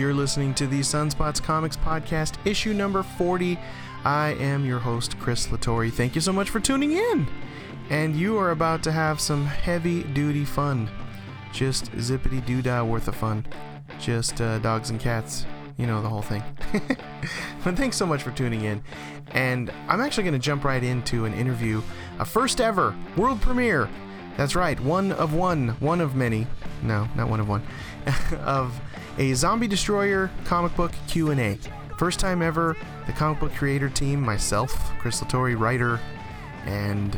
[0.00, 3.58] You're listening to the Sunspots Comics Podcast, issue number 40.
[4.02, 5.92] I am your host, Chris Latore.
[5.92, 7.28] Thank you so much for tuning in.
[7.90, 10.88] And you are about to have some heavy duty fun.
[11.52, 13.44] Just zippity doo dah worth of fun.
[13.98, 15.44] Just uh, dogs and cats.
[15.76, 16.42] You know, the whole thing.
[17.62, 18.82] but thanks so much for tuning in.
[19.32, 21.82] And I'm actually going to jump right into an interview,
[22.18, 23.86] a first ever world premiere.
[24.38, 26.46] That's right, one of one, one of many.
[26.82, 27.62] No, not one of one.
[28.44, 28.78] of
[29.18, 31.58] a Zombie Destroyer comic book Q&A.
[31.98, 32.76] First time ever,
[33.06, 36.00] the comic book creator team, myself, Chris Latore, writer,
[36.64, 37.16] and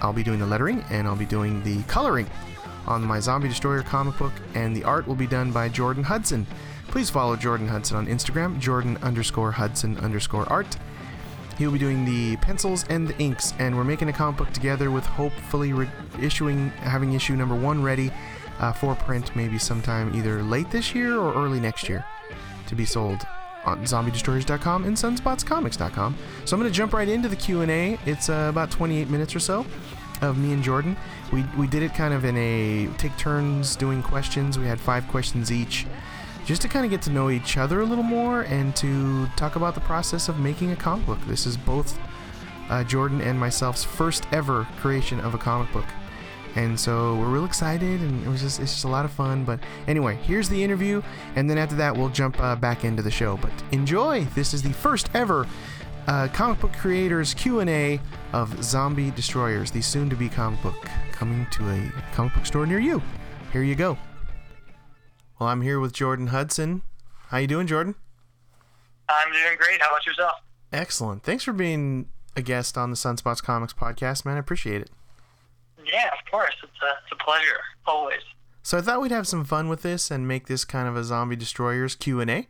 [0.00, 2.28] I'll be doing the lettering and I'll be doing the coloring
[2.86, 6.46] on my Zombie Destroyer comic book, and the art will be done by Jordan Hudson.
[6.88, 10.76] Please follow Jordan Hudson on Instagram, Jordan underscore Hudson underscore art.
[11.56, 14.90] He'll be doing the pencils and the inks, and we're making a comic book together
[14.90, 15.88] with hopefully re-
[16.20, 18.10] issuing, having issue number one ready
[18.58, 22.04] uh, for print maybe sometime either late this year or early next year
[22.66, 23.26] to be sold
[23.64, 26.16] on zombiedestroyers.com and sunspotscomics.com.
[26.44, 27.98] So I'm going to jump right into the Q&A.
[28.06, 29.64] It's uh, about 28 minutes or so
[30.20, 30.96] of me and Jordan.
[31.32, 34.58] We, we did it kind of in a take turns doing questions.
[34.58, 35.86] We had five questions each
[36.44, 39.56] just to kind of get to know each other a little more and to talk
[39.56, 41.18] about the process of making a comic book.
[41.26, 41.98] This is both
[42.68, 45.86] uh, Jordan and myself's first ever creation of a comic book.
[46.54, 49.44] And so we're real excited, and it was just it's just a lot of fun.
[49.44, 51.02] But anyway, here's the interview,
[51.34, 53.36] and then after that we'll jump uh, back into the show.
[53.38, 54.24] But enjoy!
[54.34, 55.46] This is the first ever
[56.06, 58.00] uh, comic book creators Q&A
[58.32, 63.02] of Zombie Destroyers, the soon-to-be comic book coming to a comic book store near you.
[63.52, 63.96] Here you go.
[65.38, 66.82] Well, I'm here with Jordan Hudson.
[67.28, 67.94] How you doing, Jordan?
[69.08, 69.80] I'm doing great.
[69.80, 70.32] How about yourself?
[70.72, 71.22] Excellent.
[71.22, 74.36] Thanks for being a guest on the Sunspots Comics podcast, man.
[74.36, 74.90] I appreciate it.
[75.86, 76.54] Yeah, of course.
[76.62, 78.20] It's a, it's a pleasure, always.
[78.62, 81.02] So I thought we'd have some fun with this and make this kind of a
[81.04, 82.48] Zombie Destroyers Q&A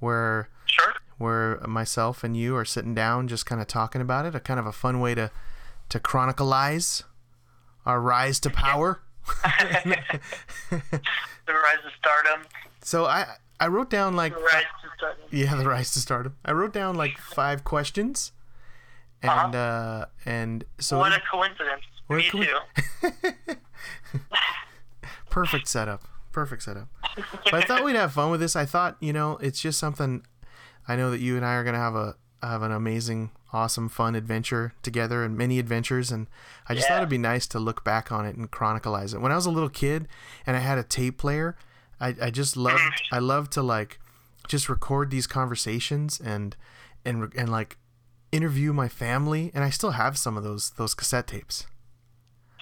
[0.00, 0.94] where Sure.
[1.16, 4.60] where myself and you are sitting down just kind of talking about it, a kind
[4.60, 5.30] of a fun way to
[5.88, 7.02] to chronicleize
[7.86, 9.00] our rise to power.
[10.70, 12.46] The rise to stardom.
[12.82, 13.26] so I
[13.58, 15.24] I wrote down like The rise to stardom.
[15.30, 16.36] yeah, the rise to stardom.
[16.44, 18.32] I wrote down like five questions.
[19.22, 21.82] And uh and so What a coincidence.
[22.10, 23.54] A Me coin- too.
[25.30, 26.04] perfect setup.
[26.32, 26.88] Perfect setup.
[27.44, 28.54] But i thought we'd have fun with this.
[28.56, 30.24] I thought you know it's just something
[30.86, 33.88] i know that you and i are going to have a have an amazing awesome
[33.88, 36.26] fun adventure together and many adventures and
[36.68, 39.20] i just thought it'd be nice to look back on it and chronicleize it.
[39.20, 40.06] When i was a little kid
[40.46, 41.56] and i had a tape player
[42.00, 42.82] i, I just loved
[43.12, 43.98] i loved to like
[44.46, 46.56] just record these conversations and
[47.04, 47.76] and and like
[48.32, 51.66] interview my family and i still have some of those those cassette tapes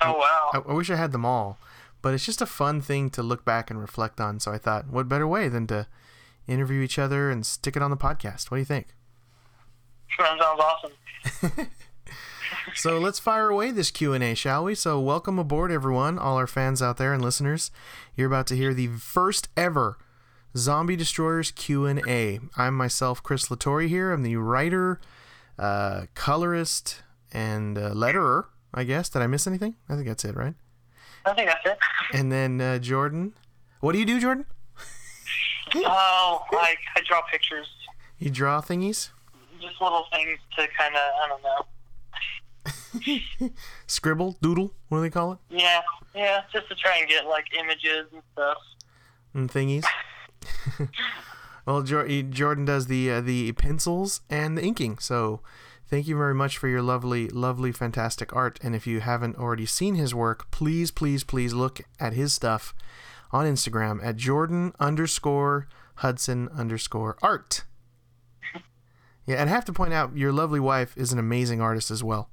[0.02, 0.50] Oh, wow.
[0.52, 1.58] I, I wish I had them all,
[2.02, 4.40] but it's just a fun thing to look back and reflect on.
[4.40, 5.86] So I thought, what better way than to
[6.46, 8.50] interview each other and stick it on the podcast?
[8.50, 8.88] What do you think?
[10.18, 11.68] That sounds awesome.
[12.74, 14.74] So let's fire away this Q and A, shall we?
[14.74, 17.70] So welcome aboard, everyone, all our fans out there and listeners.
[18.14, 19.96] You're about to hear the first ever
[20.56, 22.40] Zombie Destroyers Q and A.
[22.56, 24.12] I'm myself, Chris Latore here.
[24.12, 25.00] I'm the writer,
[25.58, 27.02] uh, colorist,
[27.32, 28.46] and uh, letterer.
[28.76, 29.08] I guess.
[29.08, 29.74] Did I miss anything?
[29.88, 30.54] I think that's it, right?
[31.24, 31.78] I think that's it.
[32.12, 33.32] And then uh, Jordan.
[33.80, 34.44] What do you do, Jordan?
[35.74, 37.66] Oh, I, I draw pictures.
[38.18, 39.10] You draw thingies?
[39.60, 41.42] Just little things to kind of, I don't
[43.10, 43.50] know.
[43.86, 44.36] Scribble?
[44.40, 44.72] Doodle?
[44.88, 45.38] What do they call it?
[45.50, 45.80] Yeah,
[46.14, 48.58] yeah, just to try and get, like, images and stuff.
[49.34, 49.84] And thingies?
[51.66, 54.98] well, Jordan does the uh, the pencils and the inking.
[54.98, 55.40] So
[55.88, 58.58] thank you very much for your lovely, lovely, fantastic art.
[58.62, 62.74] And if you haven't already seen his work, please, please, please look at his stuff
[63.32, 67.64] on Instagram at Jordan underscore Hudson underscore art.
[69.26, 72.04] Yeah, and I have to point out, your lovely wife is an amazing artist as
[72.04, 72.30] well.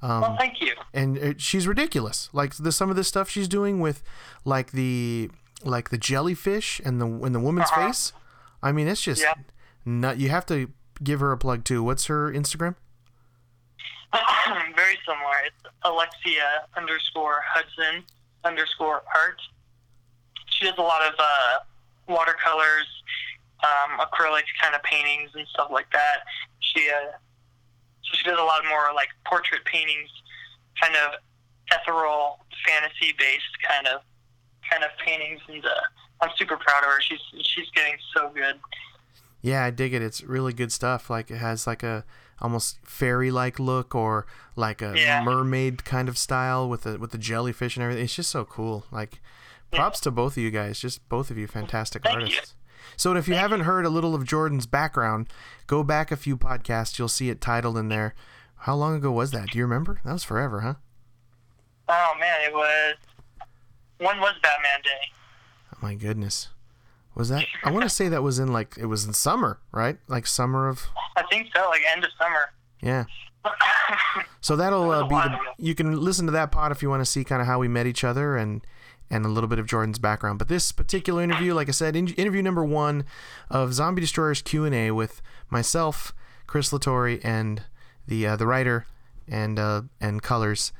[0.00, 0.72] Um, well, thank you.
[0.94, 2.28] and uh, she's ridiculous.
[2.32, 4.02] Like the some of the stuff she's doing with,
[4.44, 5.30] like the
[5.62, 7.86] like the jellyfish and the and the woman's Uh-huh.
[7.88, 8.12] face.
[8.62, 9.34] I mean, it's just Yeah.
[9.84, 10.16] nut.
[10.18, 10.70] You have to
[11.02, 11.82] give her a plug too.
[11.82, 12.76] What's her Instagram?
[14.76, 15.36] Very similar.
[15.46, 18.04] It's Alexia underscore Hudson
[18.44, 19.40] underscore art.
[20.46, 21.58] She does a lot of uh,
[22.08, 22.86] watercolors,
[23.62, 26.24] um, acrylic kind of paintings and stuff like that.
[26.60, 27.12] She uh,
[28.02, 30.10] so she does a lot more like portrait paintings,
[30.80, 31.20] kind of
[31.70, 34.02] ethereal, fantasy based kind of
[34.68, 35.68] kind of paintings, and uh,
[36.20, 37.00] I'm super proud of her.
[37.00, 38.56] She's she's getting so good.
[39.42, 40.00] Yeah, I dig it.
[40.02, 41.10] It's really good stuff.
[41.10, 42.04] Like it has like a
[42.40, 45.22] almost fairy like look or like a Yeah.
[45.22, 48.04] mermaid kind of style with the with the jellyfish and everything.
[48.04, 48.86] It's just so cool.
[48.92, 49.20] Like
[49.72, 50.78] props to both of you guys.
[50.80, 52.54] Just both of you fantastic Thank artists.
[52.54, 52.58] you.
[52.96, 55.28] So if you haven't heard a little of Jordan's background,
[55.66, 56.98] go back a few podcasts.
[56.98, 58.14] You'll see it titled in there.
[58.58, 59.50] How long ago was that?
[59.50, 60.00] Do you remember?
[60.04, 60.74] That was forever, huh?
[61.88, 62.94] Oh man, it was.
[63.98, 65.12] When was Batman Day?
[65.74, 66.48] Oh my goodness.
[67.14, 67.44] Was that?
[67.64, 69.98] I want to say that was in like it was in summer, right?
[70.08, 70.86] Like summer of
[71.16, 72.50] I think so, like end of summer.
[72.82, 73.04] yeah.
[74.40, 75.38] So that'll uh, be the.
[75.56, 77.68] You can listen to that pod if you want to see kind of how we
[77.68, 78.66] met each other and
[79.08, 80.40] and a little bit of Jordan's background.
[80.40, 83.04] But this particular interview, like I said, in, interview number one
[83.50, 86.12] of Zombie Destroyers Q and A with myself,
[86.48, 87.62] Chris Latore, and
[88.06, 88.86] the uh, the writer
[89.28, 90.72] and uh, and colors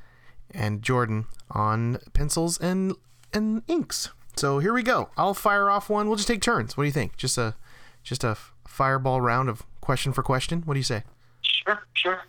[0.50, 2.94] and Jordan on pencils and
[3.32, 4.10] and inks.
[4.42, 5.08] So here we go.
[5.16, 6.08] I'll fire off one.
[6.08, 6.76] We'll just take turns.
[6.76, 7.16] What do you think?
[7.16, 7.54] Just a
[8.02, 8.36] just a
[8.66, 10.62] fireball round of question for question.
[10.62, 11.04] What do you say?
[11.42, 12.22] Sure, sure.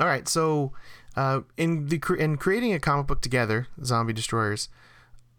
[0.00, 0.72] All right, so
[1.14, 4.68] uh, in the in creating a comic book together, Zombie Destroyers,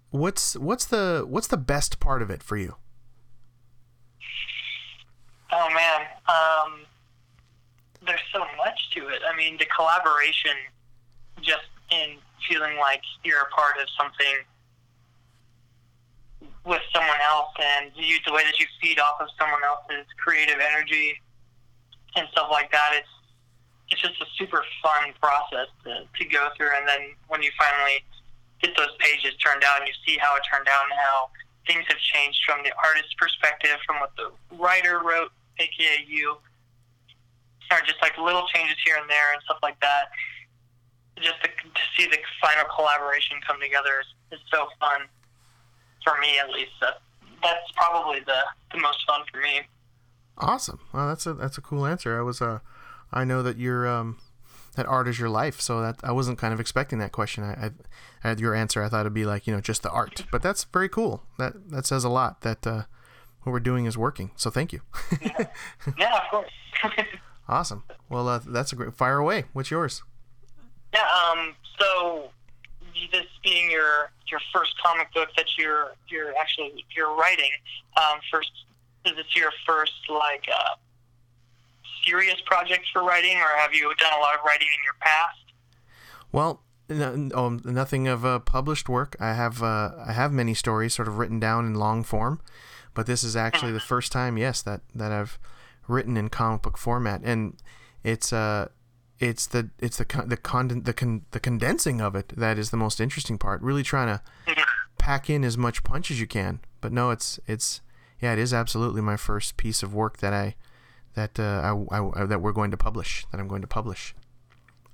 [0.10, 2.78] what's what's the what's the best part of it for you?
[5.52, 6.86] Oh man, um,
[8.06, 9.24] there's so much to it.
[9.30, 10.56] I mean, the collaboration,
[11.42, 12.16] just in
[12.48, 14.46] feeling like you're a part of something
[16.68, 20.60] with someone else, and you, the way that you feed off of someone else's creative
[20.60, 21.16] energy
[22.20, 22.92] and stuff like that.
[22.94, 23.08] It's
[23.90, 28.04] it's just a super fun process to, to go through, and then when you finally
[28.62, 31.32] get those pages turned out and you see how it turned out and how
[31.66, 34.28] things have changed from the artist's perspective, from what the
[34.60, 36.36] writer wrote, aka you,
[37.72, 40.12] or just like little changes here and there and stuff like that.
[41.16, 45.08] Just to, to see the final collaboration come together is, is so fun
[46.08, 46.72] for me, at least.
[46.82, 47.02] That,
[47.44, 48.40] that's probably the,
[48.72, 49.62] the most fun for me.
[50.38, 50.80] Awesome.
[50.94, 52.18] Well, that's a that's a cool answer.
[52.18, 52.60] I was uh,
[53.12, 54.20] I know that you're um,
[54.76, 57.44] that art is your life, so that I wasn't kind of expecting that question.
[57.44, 57.72] I, I,
[58.24, 58.84] I had your answer.
[58.84, 61.24] I thought it'd be like you know just the art, but that's very cool.
[61.40, 62.42] That that says a lot.
[62.42, 62.84] That uh,
[63.42, 64.32] what we're doing is working.
[64.36, 64.82] So thank you.
[65.98, 66.52] Yeah, of course.
[67.50, 67.84] awesome.
[68.10, 69.46] Well, uh, that's a great fire away.
[69.54, 70.04] What's yours?
[70.94, 71.08] Yeah.
[71.32, 71.56] Um.
[71.80, 72.30] So,
[73.12, 77.52] this being your your first comic book that you're you're actually you're writing,
[77.96, 78.52] um, first
[79.06, 80.76] is this your first like uh,
[82.06, 85.38] serious project for writing, or have you done a lot of writing in your past?
[86.32, 89.16] Well, n- um, nothing of uh, published work.
[89.20, 92.42] I have uh, I have many stories sort of written down in long form,
[92.94, 95.40] but this is actually the first time, yes, that that I've
[95.88, 97.56] written in comic book format, and
[98.04, 98.68] it's uh
[99.20, 102.70] it's the it's the con- the con- the con- the condensing of it that is
[102.70, 103.62] the most interesting part.
[103.62, 104.22] Really trying to
[104.98, 106.60] pack in as much punch as you can.
[106.82, 107.82] But no, it's it's
[108.22, 110.56] yeah, it is absolutely my first piece of work that I
[111.16, 114.16] that uh, I, I, I that we're going to publish that I'm going to publish.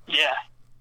[0.08, 0.34] Yeah,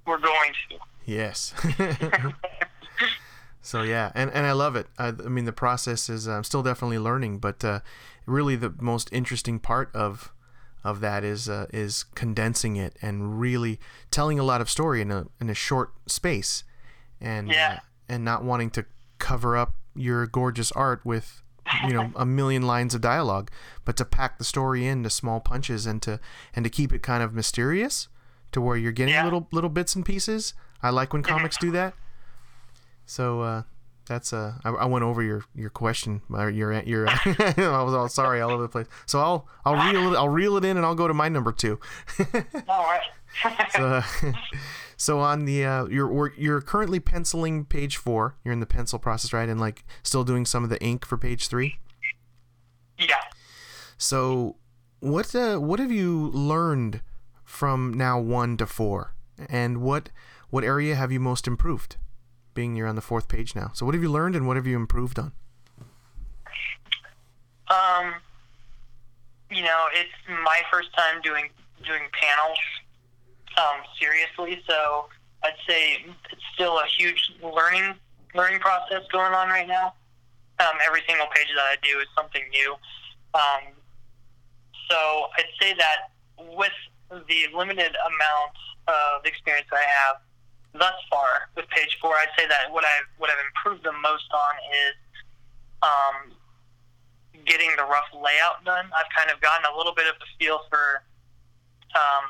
[0.07, 0.77] we're going to.
[1.05, 1.53] Yes.
[3.63, 4.87] so yeah, and and I love it.
[4.99, 7.81] I, I mean, the process is I'm still definitely learning, but uh,
[8.27, 10.33] really the most interesting part of
[10.85, 13.79] of that is uh, is condensing it and really
[14.11, 16.65] telling a lot of story in a in a short space,
[17.21, 17.79] and Yeah.
[17.79, 18.85] uh, and not wanting to
[19.19, 21.43] cover up your gorgeous art with
[21.87, 23.51] you know a million lines of dialogue,
[23.85, 26.19] but to pack the story into small punches and to
[26.57, 28.09] and to keep it kind of mysterious
[28.51, 29.25] to where you're getting Yeah.
[29.25, 30.55] little little bits and pieces.
[30.83, 31.95] I like when comics do that.
[33.07, 33.63] So uh,
[34.07, 37.09] that's uh, I, I went over your your question, or your your.
[37.27, 38.87] I was all sorry all over the place.
[39.07, 41.53] So I'll I'll reel it I'll reel it in and I'll go to my number
[41.53, 41.79] two.
[42.69, 43.01] All right.
[43.75, 44.03] so, uh,
[44.97, 48.37] so on the uh, you're you're currently penciling page four.
[48.45, 49.49] You're in the pencil process, right?
[49.49, 51.77] And like still doing some of the ink for page three.
[52.99, 53.15] yeah.
[53.97, 54.57] So
[55.01, 57.01] what uh, what have you learned
[57.45, 59.15] from now one to four,
[59.49, 60.11] and what
[60.51, 61.97] what area have you most improved?
[62.55, 63.71] Being you're on the fourth page now.
[63.75, 65.33] So what have you learned and what have you improved on?
[67.71, 68.15] Um,
[69.51, 71.49] you know, it's my first time doing
[71.87, 72.59] doing panels
[73.57, 75.07] um, seriously, so
[75.43, 77.95] I'd say it's still a huge learning
[78.35, 79.95] learning process going on right now.
[80.61, 82.73] Um, every single page that I do is something new.
[83.35, 83.73] Um,
[84.91, 86.13] so I'd say that
[86.57, 86.73] with
[87.11, 88.57] the limited amount
[88.89, 90.17] of experience I have
[90.73, 94.29] thus far with page four, I'd say that what I've what I've improved the most
[94.33, 94.95] on is
[95.83, 96.17] um,
[97.45, 98.89] getting the rough layout done.
[98.93, 101.03] I've kind of gotten a little bit of a feel for,
[101.95, 102.25] um,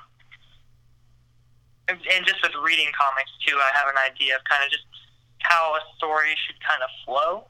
[1.89, 4.87] and, and just with reading comics too, I have an idea of kind of just
[5.43, 7.47] how a story should kind of flow,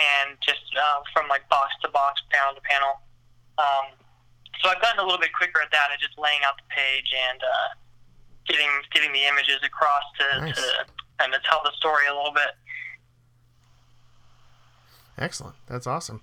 [0.00, 3.00] and just uh, from like box to box, panel to panel.
[3.58, 3.96] Um,
[4.60, 7.10] so I've gotten a little bit quicker at that, at just laying out the page
[7.12, 7.68] and uh,
[8.48, 10.56] getting getting the images across to, Nice.
[10.56, 10.62] to
[11.18, 12.50] kind of tell the story a little bit.
[15.18, 15.56] Excellent.
[15.66, 16.22] That's awesome.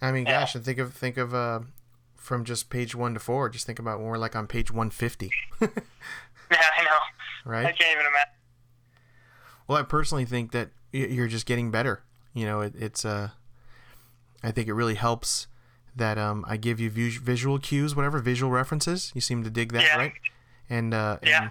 [0.00, 0.40] I mean, Yeah.
[0.40, 1.60] gosh, and think of think of uh,
[2.16, 3.48] from just page one to four.
[3.48, 5.68] Just think about when we're like on page one fifty, Yeah,
[6.50, 6.98] I know.
[7.50, 7.66] Right.
[7.66, 8.32] I can't even imagine.
[9.66, 12.02] Well, I personally think that you're just getting better.
[12.32, 13.30] You know, it, it's uh,
[14.42, 15.46] I think it really helps
[15.96, 19.10] that um, I give you visual cues, whatever visual references.
[19.14, 19.96] You seem to dig that, Yeah.
[19.96, 20.12] right?
[20.70, 21.42] And uh, Yeah.
[21.44, 21.50] and-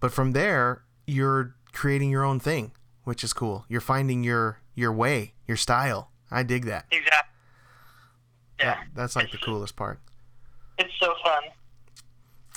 [0.00, 2.72] but from there, you're creating your own thing,
[3.04, 3.64] which is cool.
[3.68, 6.10] You're finding your your way, your style.
[6.30, 6.86] I dig that.
[6.90, 7.34] Exactly.
[8.60, 9.98] Yeah, That- that's like the coolest part.
[10.78, 11.42] it's so fun.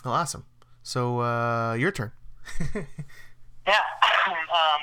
[0.06, 0.46] Well, awesome.
[0.84, 2.12] So uh, your turn.
[3.68, 3.78] Yeah.
[4.28, 4.82] um,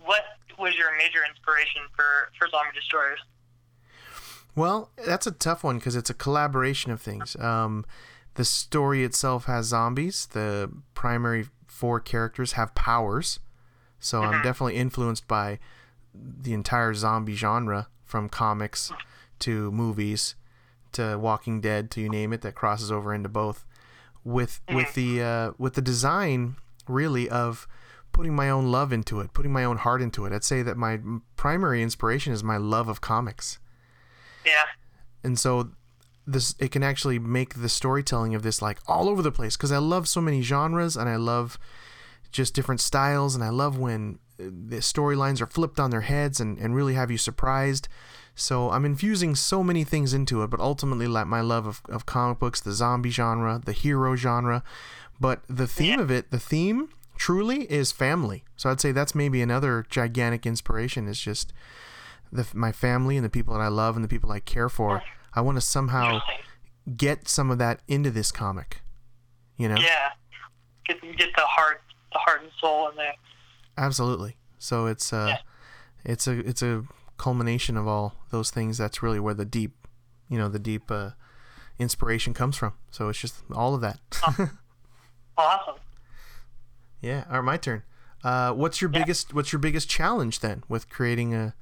[0.00, 0.22] what
[0.58, 3.20] was your major inspiration for for Zombie Destroyers?
[4.56, 7.36] Well, that's a tough one because it's a collaboration of things.
[7.36, 7.84] Um,
[8.34, 10.26] the story itself has zombies.
[10.26, 13.40] The primary four characters have powers.
[13.98, 15.58] So I'm definitely influenced by
[16.14, 18.92] the entire zombie genre from comics
[19.40, 20.34] to movies
[20.92, 23.64] to Walking Dead to you name it that crosses over into both.
[24.24, 26.56] With with the uh, with the design
[26.88, 27.66] really of
[28.12, 30.32] putting my own love into it, putting my own heart into it.
[30.32, 31.00] I'd say that my
[31.36, 33.58] primary inspiration is my love of comics
[34.46, 34.52] Yeah.
[35.24, 35.70] and so
[36.26, 39.72] this it can actually make the storytelling of this like all over the place because
[39.72, 41.58] I love so many genres and I love
[42.32, 46.40] just different styles and I love when uh, the storylines are flipped on their heads
[46.40, 47.88] and, and really have you surprised.
[48.34, 52.06] So I'm infusing so many things into it, but ultimately like my love of, of
[52.06, 54.64] comic books, the zombie genre, the hero genre,
[55.20, 58.44] but the theme of it, the theme truly is family.
[58.56, 61.52] So I'd say that's maybe another gigantic inspiration is just
[62.32, 65.02] the, my family and the people that I love and the people I care for.
[65.34, 66.20] I want to somehow
[66.96, 68.82] get some of that into this comic.
[69.56, 69.76] You know?
[69.76, 70.10] Yeah.
[70.86, 71.80] Get get the heart
[72.12, 73.14] the heart and soul in there.
[73.76, 74.36] Absolutely.
[74.58, 75.38] So it's uh Yeah.
[76.04, 76.84] it's a it's a
[77.16, 78.78] culmination of all those things.
[78.78, 79.86] That's really where the deep,
[80.28, 81.10] you know, the deep uh,
[81.78, 82.72] inspiration comes from.
[82.90, 83.98] So it's just all of that.
[85.36, 85.74] Awesome.
[87.00, 87.24] yeah.
[87.28, 87.82] All right, my turn.
[88.22, 89.00] Uh, what's your Yeah.
[89.00, 91.54] biggest What's your biggest challenge then with creating a,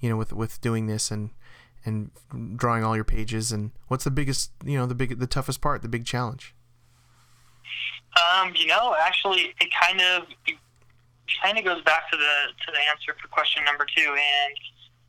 [0.00, 1.30] you know, with with doing this and
[1.84, 2.10] and
[2.56, 5.82] drawing all your pages and what's the biggest you know the big the toughest part
[5.82, 6.54] the big challenge
[8.14, 10.54] Um, you know, actually, it kind of it
[11.42, 14.06] kind of goes back to the to the answer for question number two.
[14.14, 14.54] And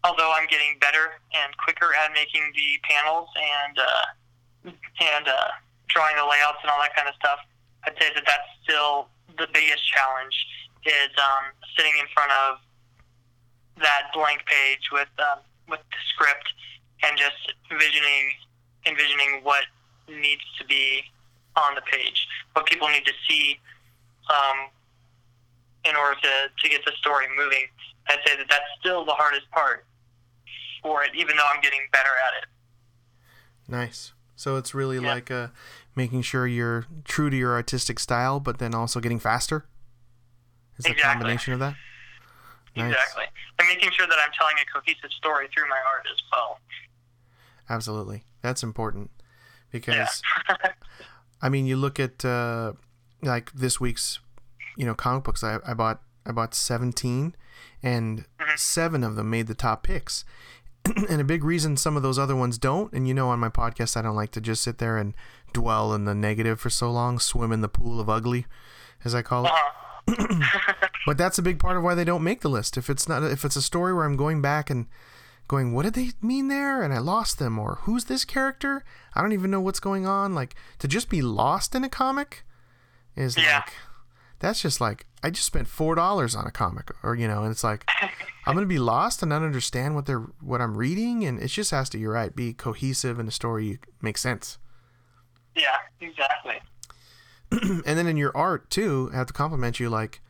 [0.04, 4.72] although I'm getting better and quicker at making the panels and uh,
[5.14, 5.54] and uh,
[5.88, 7.40] drawing the layouts and all that kind of stuff,
[7.86, 10.36] I'd say that that's still the biggest challenge.
[10.86, 12.58] Is um, sitting in front of
[13.82, 16.48] that blank page with um, with the script
[17.04, 18.32] and just envisioning
[18.86, 19.64] envisioning what
[20.08, 21.02] needs to be
[21.56, 23.58] on the page, what people need to see
[24.30, 24.70] um,
[25.90, 26.30] in order to,
[26.62, 27.66] to get the story moving.
[28.08, 29.86] I'd say that that's still the hardest part
[30.84, 32.50] for it, even though I'm getting better at it.
[33.68, 35.14] nice so it's really Yeah.
[35.14, 35.48] like uh
[35.96, 39.66] making sure you're true to your artistic style but then also getting faster
[40.78, 41.14] is the Exactly.
[41.14, 41.76] combination of that
[42.76, 42.92] Nice.
[42.94, 43.24] Exactly.
[43.60, 46.60] And making sure that I'm telling a cohesive story through my art as well.
[47.70, 48.24] Absolutely.
[48.42, 49.12] That's important
[49.72, 50.68] because Yeah.
[51.42, 52.74] I mean, you look at uh,
[53.22, 54.20] like this week's,
[54.78, 55.44] you know, comic books.
[55.44, 57.36] I, I bought I bought seventeen,
[57.84, 58.58] and Mhm.
[58.58, 60.26] seven of them made the top picks.
[61.10, 63.50] and a big reason some of those other ones don't, and you know, on my
[63.50, 65.14] podcast, I don't like to just sit there and
[65.54, 68.46] dwell in the negative for so long, swim in the pool of ugly,
[69.04, 69.52] as I call it.
[69.52, 69.95] uh-huh.
[70.08, 72.78] But that's a big part of why they don't make the list.
[72.78, 74.88] If it's not, if it's a story where I'm going back and
[75.48, 76.82] going, what did they mean there?
[76.82, 78.84] And I lost them, or who's this character?
[79.14, 80.34] I don't even know what's going on.
[80.34, 82.44] Like to just be lost in a comic
[83.16, 83.60] is Yeah.
[83.60, 83.74] like,
[84.40, 87.52] that's just like I just spent four dollars on a comic, or you know, and
[87.52, 87.88] it's like
[88.48, 91.70] I'm gonna be lost and not understand what they're what I'm reading, and it just
[91.72, 92.00] has to.
[92.00, 94.58] You're right, be cohesive in a story makes sense.
[95.56, 96.56] yeah, exactly.
[97.86, 99.90] and then in your art too, I have to compliment you.
[99.90, 100.22] Like,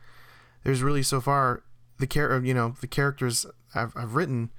[0.64, 1.62] there's really so far
[1.98, 4.50] the char- you know, the characters I've, I've written,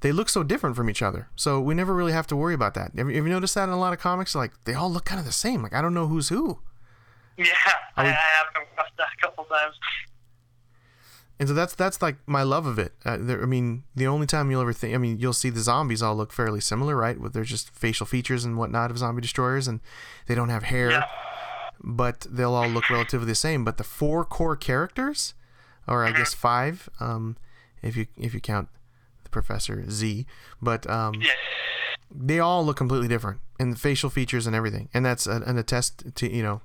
[0.00, 1.28] they look so different from each other.
[1.36, 2.92] So we never really have to worry about that.
[2.96, 4.34] Have you, have you noticed that in a lot of comics?
[4.34, 5.62] Like, they all look kind of the same.
[5.62, 6.60] Like, I don't know who's who.
[7.36, 7.46] Yeah,
[7.96, 9.74] I, I I have come across that a couple times.
[11.38, 12.92] And so that's that's like my love of it.
[13.02, 15.60] Uh, there, I mean, the only time you'll ever think, I mean, you'll see the
[15.60, 17.18] zombies all look fairly similar, right?
[17.18, 19.80] With there's just facial features and whatnot of zombie destroyers, and
[20.26, 20.90] they don't have hair.
[20.90, 21.04] Yeah.
[21.82, 23.64] But they'll all look relatively the same.
[23.64, 25.34] But the four core characters,
[25.86, 27.36] or I guess five, um,
[27.82, 28.68] if you if you count
[29.24, 30.26] the Professor Z,
[30.60, 31.30] but um, Yeah.
[32.10, 34.88] they all look completely different in the facial features and everything.
[34.94, 36.60] And that's a, an attest to you know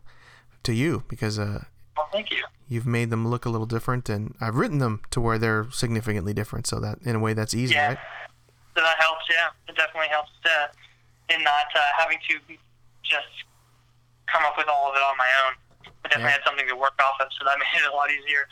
[0.64, 1.64] to you because uh,
[1.96, 2.44] Well, thank you.
[2.68, 6.34] you've made them look a little different, and I've written them to where they're significantly
[6.34, 6.68] different.
[6.68, 7.88] So that in a way that's easy, Yeah.
[7.90, 7.98] right?
[8.76, 9.24] So that helps.
[9.30, 12.40] Yeah, it definitely helps to, in not uh, having to
[13.04, 13.28] just
[14.32, 15.54] come up with all of it on my own.
[16.04, 16.30] I definitely Yeah.
[16.32, 18.48] had something to work off of, so that made it a lot easier.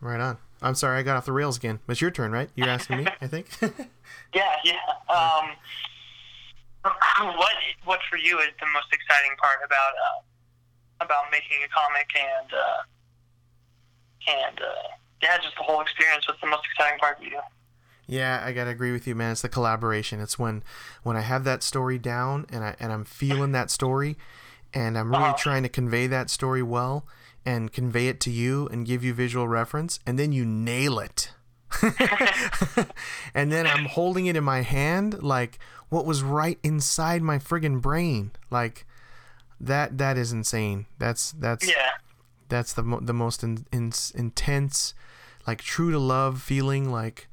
[0.00, 0.38] Right on.
[0.60, 1.80] I'm sorry, I got off the rails again.
[1.88, 2.48] It's your turn, right?
[2.54, 3.46] You're asking me, I think.
[4.34, 4.80] Yeah, yeah.
[5.08, 5.52] Um,
[7.36, 7.52] what
[7.84, 12.48] what for you is the most exciting part about uh, about making a comic and
[12.52, 12.82] uh,
[14.28, 14.88] and uh,
[15.22, 16.26] yeah, just the whole experience?
[16.26, 17.40] What's the most exciting part for you?
[18.12, 19.32] Yeah, I gotta agree with you, man.
[19.32, 20.20] It's the collaboration.
[20.20, 20.62] It's when
[21.02, 24.16] when I have that story down and I and I'm feeling that story,
[24.74, 25.36] and I'm really Uh-huh.
[25.38, 27.06] trying to convey that story well
[27.46, 31.30] and convey it to you and give you visual reference, and then you nail it.
[33.34, 37.80] and then I'm holding it in my hand like what was right inside my friggin'
[37.80, 38.32] brain.
[38.50, 38.86] Like
[39.60, 40.86] that that is insane.
[40.98, 41.92] That's that's Yeah,
[42.48, 44.94] that's the mo- the most in, in, intense
[45.46, 47.26] like true to love feeling like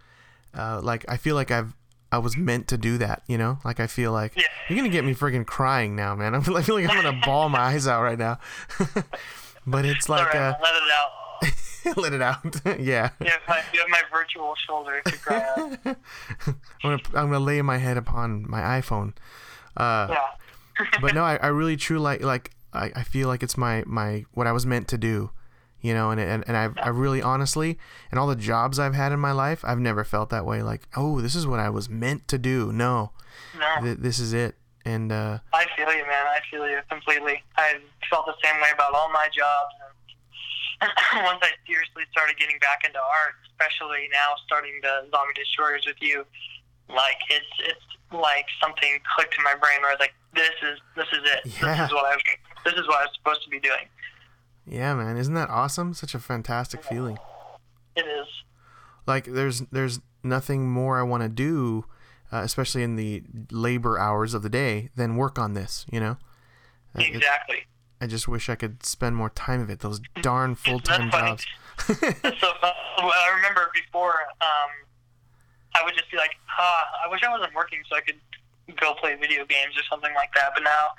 [0.58, 1.74] uh, like I feel like I've
[2.12, 4.44] I was meant to do that you know like I feel like Yeah.
[4.68, 7.22] you're gonna get me friggin' crying now man I feel, I feel like I'm gonna
[7.26, 8.40] ball my eyes out right now
[9.68, 11.98] but it's like right, uh, let it out.
[11.98, 13.10] let it out yeah
[13.48, 15.78] my, you have my virtual shoulder to cry on.
[15.86, 15.96] I'm
[16.84, 19.14] gonna I'm gonna lay my head upon my iPhone
[19.78, 20.86] uh, Yeah.
[21.02, 24.26] but no, I, I really true like like I, I feel like it's my my
[24.34, 25.32] what I was meant to do,
[25.82, 27.78] you know, and and, and I I really honestly
[28.12, 30.62] and all the jobs I've had in my life, I've never felt that way.
[30.62, 32.72] Like oh, this is what I was meant to do.
[32.72, 33.12] No,
[33.58, 34.56] No, th- this is it.
[34.86, 36.26] And uh, I feel you, man.
[36.26, 37.44] I feel you completely.
[37.58, 37.78] I
[38.10, 39.74] felt the same way about all my jobs.
[40.82, 40.90] And
[41.28, 46.00] once I seriously started getting back into art, especially now starting the Zombie Destroyers with
[46.00, 46.26] you,
[46.88, 50.80] like it's it's like something clicked in my brain where I was like, this is
[50.96, 51.42] this is it.
[51.62, 51.76] Yeah.
[51.76, 52.24] This is what I was
[52.66, 53.86] this is what I was supposed to be doing.
[54.70, 55.94] Yeah, man, isn't that awesome?
[55.94, 57.18] Such a fantastic feeling.
[57.96, 58.28] It is.
[59.06, 61.86] Like there's there's nothing more I want to do,
[62.32, 65.86] uh, especially in the labor hours of the day, than work on this.
[65.92, 66.18] You know.
[66.96, 67.66] Uh, Exactly.
[68.02, 69.80] I just wish I could spend more time of it.
[69.80, 71.46] Those darn full time jobs.
[71.80, 72.14] so well,
[72.64, 74.72] I remember before, um,
[75.76, 78.16] I would just be like, ah, I wish I wasn't working so I could
[78.80, 80.52] go play video games or something like that.
[80.54, 80.90] But now,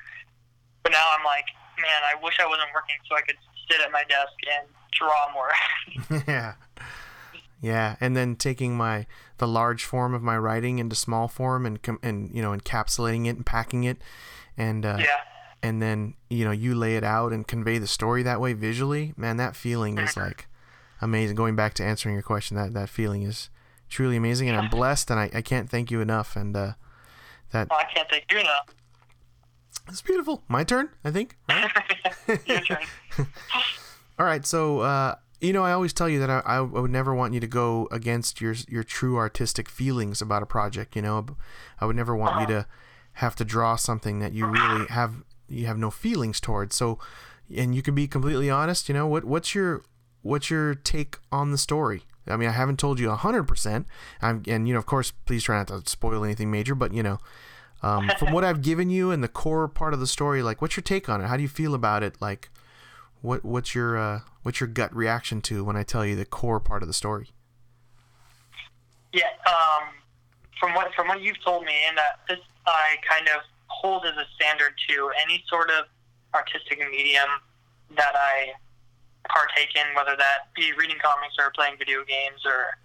[0.83, 1.47] but now I'm like,
[1.81, 3.37] man, I wish I wasn't working so I could
[3.71, 6.25] sit at my desk and draw more.
[6.29, 6.55] yeah.
[7.63, 11.83] Yeah, and then taking my the large form of my writing into small form and
[11.83, 13.99] com- and you know encapsulating it and packing it,
[14.57, 15.21] and uh, yeah,
[15.63, 19.13] and then you know you lay it out and convey the story that way visually.
[19.17, 20.49] Man, that feeling is like
[21.03, 21.37] amazing.
[21.37, 23.51] Going back to answering your question, that that feeling is
[23.91, 26.37] truly amazing, and I'm blessed, and I, I can't thank you enough.
[26.37, 26.73] And uh,
[27.53, 28.69] that well, I can't thank you enough.
[29.89, 30.43] It's beautiful.
[30.49, 31.37] My turn, I think.
[31.49, 31.71] Right?
[32.47, 32.79] Your turn.
[34.19, 37.15] All right, so uh, you know, I always tell you that I, I would never
[37.15, 40.95] want you to go against your your true artistic feelings about a project.
[40.95, 41.27] You know,
[41.81, 42.67] I would never want you to
[43.15, 46.77] have to draw something that you really have you have no feelings towards.
[46.77, 46.99] So,
[47.55, 48.89] and you can be completely honest.
[48.89, 49.83] You know, what what's your
[50.23, 52.03] what's your take on the story?
[52.27, 53.87] I mean, I haven't told you hundred percent.
[54.21, 56.75] I'm and you know, of course, please try not to spoil anything major.
[56.75, 57.19] But you know,
[57.83, 60.77] um, from what I've given you and the core part of the story, like, what's
[60.77, 61.27] your take on it?
[61.27, 62.21] How do you feel about it?
[62.21, 62.51] Like,
[63.23, 66.61] what what's your uh, what's your gut reaction to when I tell you the core
[66.61, 67.31] part of the story?
[69.13, 69.89] Yeah, um,
[70.59, 74.17] from what from what you've told me, and uh, this I kind of hold as
[74.17, 75.87] a standard to any sort of
[76.35, 77.29] artistic medium
[77.97, 78.53] that I
[79.29, 82.77] partake in, whether that be reading comics or playing video games or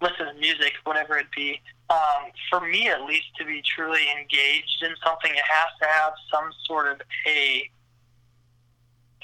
[0.00, 1.60] listen to music, whatever it be.
[1.88, 6.12] Um, for me, at least, to be truly engaged in something, it has to have
[6.30, 7.70] some sort of a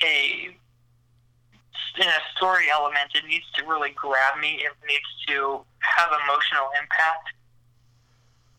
[0.03, 0.57] a
[1.99, 4.63] in a story element, it needs to really grab me.
[4.65, 7.29] It needs to have emotional impact.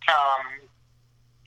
[0.07, 0.69] Um,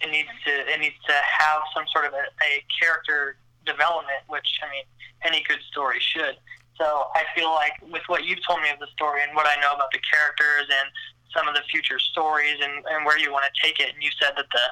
[0.01, 4.59] it needs to it needs to have some sort of a, a character development, which
[4.67, 4.85] I mean
[5.23, 6.37] any good story should.
[6.79, 9.61] So I feel like with what you've told me of the story and what I
[9.61, 10.93] know about the characters and
[11.35, 14.11] some of the future stories and, and where you want to take it, and you
[14.21, 14.67] said that the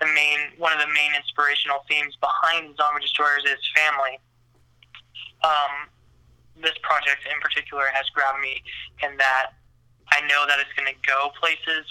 [0.00, 4.16] the main one of the main inspirational themes behind Zombie Destroyers is family.
[5.44, 5.88] Um,
[6.56, 8.64] this project in particular has grabbed me
[9.04, 9.56] in that
[10.12, 11.86] I know that it's going to go places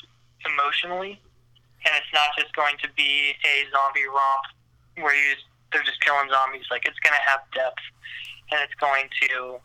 [0.45, 1.21] emotionally,
[1.85, 4.45] and it's not just going to be a zombie romp
[5.01, 6.67] where you just, they're just killing zombies.
[6.69, 7.81] Like it's going to have depth,
[8.51, 9.59] and it's going to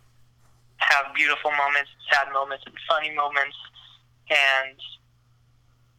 [0.78, 3.56] have beautiful moments, sad moments, and funny moments.
[4.28, 4.76] And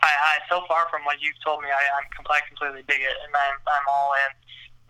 [0.02, 3.15] I, I so far from what you've told me, I, I'm completely, completely dig it,
[3.26, 4.32] and I'm, I'm all in.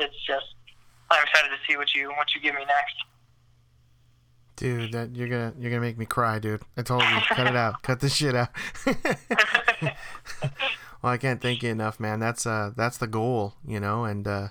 [0.08, 0.56] It's just
[1.10, 2.96] I'm excited to see what you what you give me next.
[4.56, 6.62] Dude, that you're gonna you're gonna make me cry, dude.
[6.78, 8.50] I told you, cut it out, cut this shit out.
[11.02, 12.20] well, I can't thank you enough, man.
[12.20, 14.48] That's uh that's the goal, you know, and uh,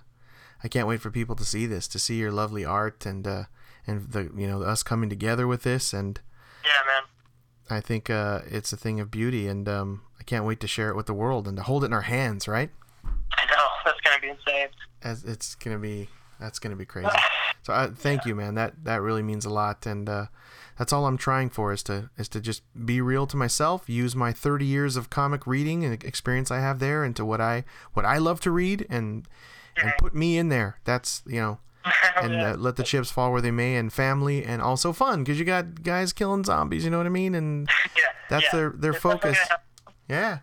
[0.65, 3.45] I can't wait for people to see this, to see your lovely art, and uh,
[3.87, 6.19] and the you know us coming together with this, and
[6.65, 7.79] Yeah, man.
[7.79, 10.89] I think uh, it's a thing of beauty, and um, I can't wait to share
[10.89, 12.71] it with the world and to hold it in our hands, right?
[13.05, 14.69] I know that's gonna be insane.
[15.03, 16.09] As it's gonna be,
[16.41, 17.11] that's gonna be crazy.
[17.63, 18.57] So I thank you, man.
[18.57, 20.27] That that really means a lot, and uh,
[20.77, 24.15] that's all I'm trying for is to is to just be real to myself, use
[24.15, 28.05] my 30 years of comic reading and experience I have there into what I what
[28.05, 29.27] I love to read, and
[29.77, 30.79] and put me in there.
[30.85, 31.59] That's you know,
[32.17, 35.39] and uh, let the chips fall where they may, and family, and also fun because
[35.39, 36.85] you got guys killing zombies.
[36.85, 37.35] You know what I mean?
[37.35, 38.51] And yeah, that's yeah.
[38.53, 39.39] their their It's focus.
[40.09, 40.41] Yeah,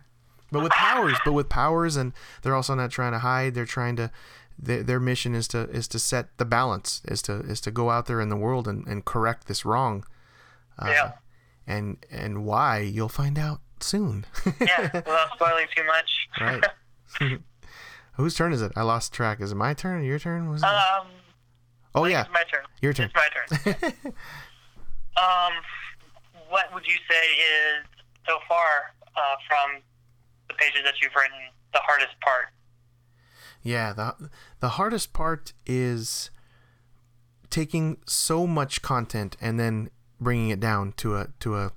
[0.50, 3.54] but with powers, but with powers, and they're also not trying to hide.
[3.54, 4.10] They're trying to.
[4.58, 7.00] Their, their mission is to is to set the balance.
[7.06, 10.04] Is to is to go out there in the world and, and correct this wrong.
[10.78, 11.12] Uh, Yeah.
[11.66, 14.26] And and why you'll find out soon.
[14.60, 16.28] yeah, without spoiling too much.
[17.20, 17.40] right.
[18.16, 18.72] Whose turn is it?
[18.76, 19.40] I lost track.
[19.40, 20.50] Is it my turn or your turn?
[20.50, 20.66] Was it?
[20.66, 21.06] um,
[21.94, 22.64] oh yeah, it's my turn.
[22.80, 23.10] your turn.
[23.14, 23.92] It's my turn.
[25.16, 25.52] um,
[26.48, 27.86] what would you say is
[28.26, 29.82] so far uh, from
[30.48, 31.38] the pages that you've written
[31.72, 32.46] the hardest part?
[33.62, 36.30] Yeah, the the hardest part is
[37.48, 41.72] taking so much content and then bringing it down to a to a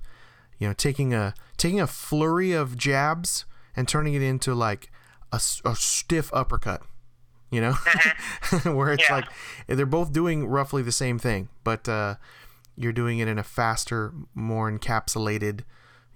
[0.58, 3.44] you know taking a taking a flurry of jabs
[3.74, 4.90] and turning it into like
[5.32, 6.82] a, a stiff uppercut
[7.48, 7.72] you know?
[8.64, 9.16] Where it's Yeah.
[9.16, 9.24] like
[9.68, 12.16] they're both doing roughly the same thing but uh,
[12.76, 15.60] you're doing it in a faster more encapsulated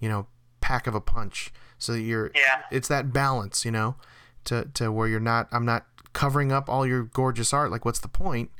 [0.00, 0.26] you know
[0.60, 1.52] pack of a punch.
[1.78, 2.62] So that you're Yeah.
[2.70, 3.94] it's that balance you know
[4.44, 8.00] to to where you're not I'm not covering up all your gorgeous art like what's
[8.00, 8.50] the point?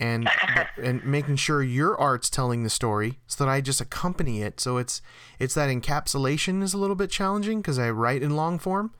[0.00, 0.30] And
[0.82, 4.60] and making sure your art's telling the story so that I just accompany it.
[4.60, 5.02] So it's
[5.40, 8.92] it's that encapsulation is a little bit challenging because I write in long form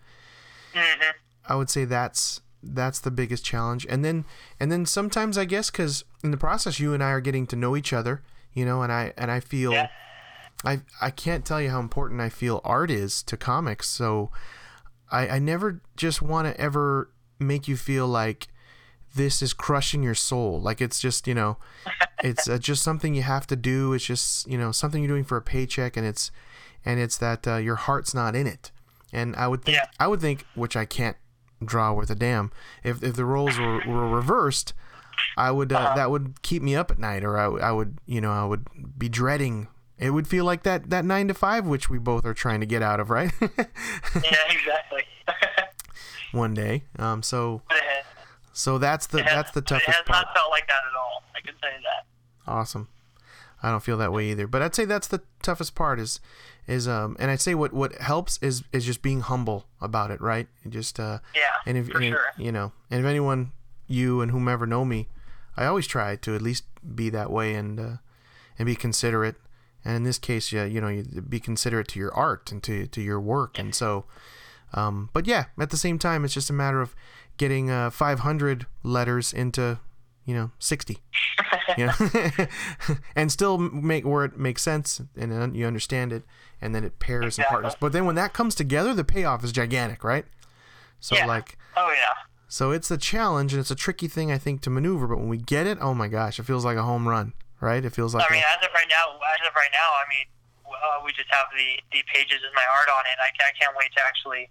[0.74, 1.10] hmm
[1.46, 3.86] I would say that's that's the biggest challenge.
[3.88, 4.24] And then
[4.60, 7.56] and then sometimes I guess cuz in the process you and I are getting to
[7.56, 9.88] know each other, you know, and I and I feel Yeah.
[10.64, 13.88] I I can't tell you how important I feel art is to comics.
[13.88, 14.30] So
[15.10, 18.48] I I never just want to ever make you feel like
[19.14, 20.60] this is crushing your soul.
[20.60, 21.56] Like it's just, you know,
[22.22, 23.92] it's uh, just something you have to do.
[23.94, 26.30] It's just, you know, something you're doing for a paycheck and it's
[26.84, 28.70] and it's that uh, your heart's not in it.
[29.12, 29.86] And I would think Yeah.
[29.98, 31.16] I would think which I can't
[31.64, 32.50] draw worth a damn.
[32.84, 34.74] If if the roles were, were reversed,
[35.36, 38.20] I would uh, that would keep me up at night, or I, I would you
[38.20, 38.66] know I would
[38.98, 39.68] be dreading.
[39.98, 42.66] It would feel like that that nine to five, which we both are trying to
[42.66, 43.32] get out of, right?
[43.40, 45.04] Yeah, exactly.
[46.32, 46.84] One day.
[46.98, 47.22] Um.
[47.22, 48.04] So has-
[48.52, 50.26] so that's the has- that's the but It toughest has part.
[50.26, 51.22] not felt like that at all.
[51.34, 52.06] I can say that.
[52.50, 52.88] Awesome.
[53.62, 54.46] I don't feel that way either.
[54.46, 56.20] But I'd say that's the toughest part is
[56.68, 60.20] is um and I'd say what what helps is is just being humble about it,
[60.20, 60.46] right?
[60.62, 62.26] And just uh Yeah, and if for and sure.
[62.36, 63.50] you know, and if anyone
[63.88, 65.08] you and whomever know me,
[65.56, 67.96] I always try to at least be that way and uh
[68.58, 69.36] and be considerate.
[69.84, 72.86] And in this case, yeah, you know, you be considerate to your art and to
[72.86, 73.58] to your work.
[73.58, 74.04] And so
[74.74, 76.94] um but yeah, at the same time it's just a matter of
[77.38, 79.78] getting uh 500 letters into
[80.28, 80.98] you know 60
[81.78, 81.94] you know
[83.16, 86.22] and still make where it makes sense and you understand it
[86.60, 89.52] and then it pairs and partners but then when that comes together the payoff is
[89.52, 90.26] gigantic right
[91.00, 91.24] so Yeah.
[91.24, 92.12] like Oh yeah.
[92.46, 95.28] so it's a challenge and it's a tricky thing i think to maneuver but when
[95.30, 98.12] we get it oh my gosh it feels like a home run right it feels
[98.14, 100.26] like I mean, a, as of right now, as of right now, I mean,
[100.68, 103.16] uh, we just have the the pages with my art on it.
[103.18, 104.46] I, I can't wait to actually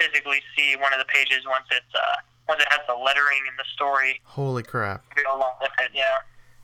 [0.00, 2.16] physically see one of the pages once it's uh
[2.48, 5.04] once it has the lettering and the story holy crap
[5.34, 5.90] along with it.
[5.94, 6.04] Yeah.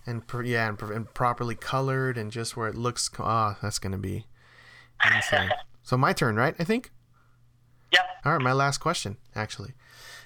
[0.06, 3.78] and pr- yeah and, and properly colored and just where it looks co- ah that's
[3.78, 4.26] gonna be
[5.14, 5.50] insane
[5.82, 6.90] so my turn right i think
[7.92, 8.04] Yep.
[8.24, 9.72] All right, my last question, actually.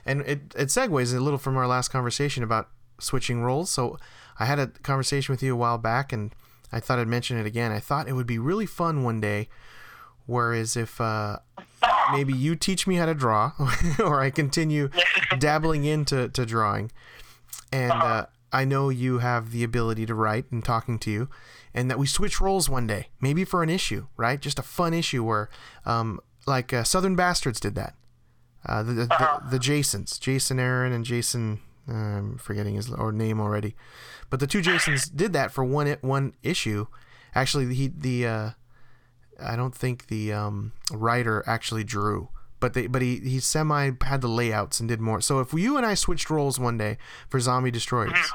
[0.04, 2.68] And it, it segues a little from our last conversation about
[3.00, 3.70] switching roles.
[3.70, 3.98] So
[4.38, 6.34] I had a conversation with you a while back, and
[6.70, 7.72] I thought I'd mention it again.
[7.72, 9.48] I thought it would be really fun one day,
[10.26, 11.38] whereas if uh,
[12.12, 13.52] maybe you teach me how to draw,
[13.98, 14.90] or I continue
[15.38, 16.90] dabbling into to drawing,
[17.72, 21.28] and uh, I know you have the ability to write and talking to you,
[21.74, 24.40] and that we switch roles one day, maybe for an issue, right?
[24.40, 25.50] Just a fun issue where,
[25.84, 27.94] um, like uh, Southern Bastards did that.
[28.66, 33.40] Uh, the, the, the the Jasons, Jason Aaron and Jason, I'm forgetting his or name
[33.40, 33.74] already,
[34.30, 36.86] but the two Jasons did that for one one issue.
[37.34, 38.50] Actually, he the uh,
[39.40, 42.28] I don't think the um, writer actually drew,
[42.60, 45.20] but they but he he semi had the layouts and did more.
[45.20, 48.32] So if you and I switched roles one day for Zombie Destroyers,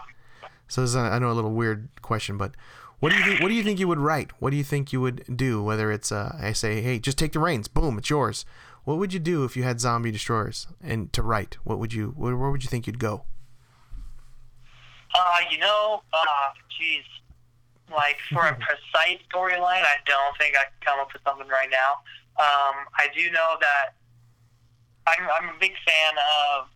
[0.67, 2.53] So this is, I know a little weird question, but
[2.99, 3.41] what do you think?
[3.41, 4.31] What do you think you would write?
[4.39, 5.63] What do you think you would do?
[5.63, 8.45] Whether it's uh, I say, hey, just take the reins, boom, it's yours.
[8.83, 11.57] What would you do if you had zombie destroyers and to write?
[11.63, 12.13] What would you?
[12.15, 13.25] Where, where would you think you'd go?
[15.13, 16.17] Uh, you know, uh,
[16.77, 17.03] geez,
[17.91, 21.69] like for a precise storyline, I don't think I can come up with something right
[21.69, 22.01] now.
[22.39, 23.97] Um, I do know that
[25.07, 26.71] I'm, I'm a big fan of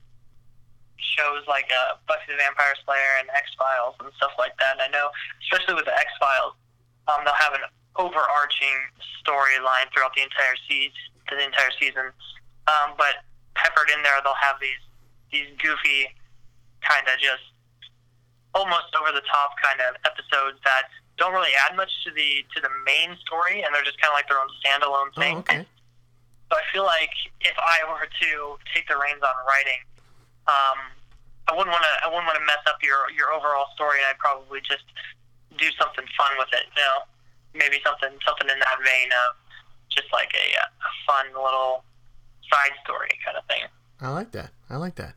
[0.98, 4.80] shows like uh, Buffy the Vampire Slayer and X Files and stuff like that.
[4.80, 5.12] And I know,
[5.48, 6.56] especially with the X Files,
[7.08, 8.80] um, they'll have an overarching
[9.22, 10.96] storyline throughout the entire season.
[11.32, 12.12] The entire season,
[12.68, 13.24] um, but
[13.56, 14.84] peppered in there, they'll have these
[15.32, 16.12] these goofy,
[16.84, 17.42] kind of just
[18.54, 22.62] almost over the top kind of episodes that don't really add much to the to
[22.62, 25.36] the main story, and they're just kind of like their own standalone thing.
[25.38, 25.66] Oh, okay.
[26.52, 28.30] So I feel like if I were to
[28.74, 29.82] take the reins on writing,
[30.48, 30.78] um,
[31.50, 31.94] I wouldn't want to.
[32.06, 34.86] I wouldn't want to mess up your your overall story, and I'd probably just
[35.58, 36.66] do something fun with it.
[36.76, 36.98] You know,
[37.54, 39.38] maybe something something in that vein of
[39.90, 41.84] just like a, a fun little
[42.50, 43.64] side story kind of thing.
[44.02, 44.52] I like that.
[44.70, 45.14] I like that.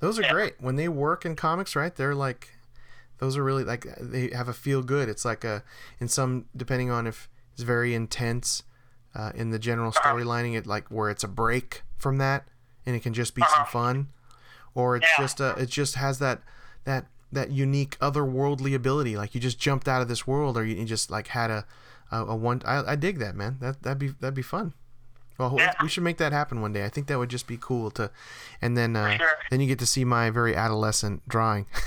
[0.00, 0.32] Those are Yeah.
[0.32, 0.60] great.
[0.60, 1.94] When they work in comics, right?
[1.94, 2.54] They're like,
[3.18, 5.08] those are really like they have a feel good.
[5.08, 5.62] It's like a
[6.00, 8.62] in some depending on if it's very intense
[9.14, 10.14] uh, in the general Uh-huh.
[10.14, 12.46] storylining, it like where it's a break from that,
[12.86, 13.64] and it can just be some Uh-huh.
[13.70, 14.08] fun,
[14.74, 15.24] or it's Yeah.
[15.24, 16.42] just a it just has that
[16.84, 19.16] that that unique otherworldly ability.
[19.16, 21.66] Like you just jumped out of this world, or you, you just like had a
[22.10, 22.62] a, a one.
[22.64, 23.58] I, I dig that man.
[23.60, 24.72] That that'd be that'd be fun.
[25.38, 25.72] Well, Yeah.
[25.80, 26.84] we should make that happen one day.
[26.84, 28.10] I think that would just be cool to,
[28.60, 29.36] and then uh, sure.
[29.50, 31.66] then you get to see my very adolescent drawing.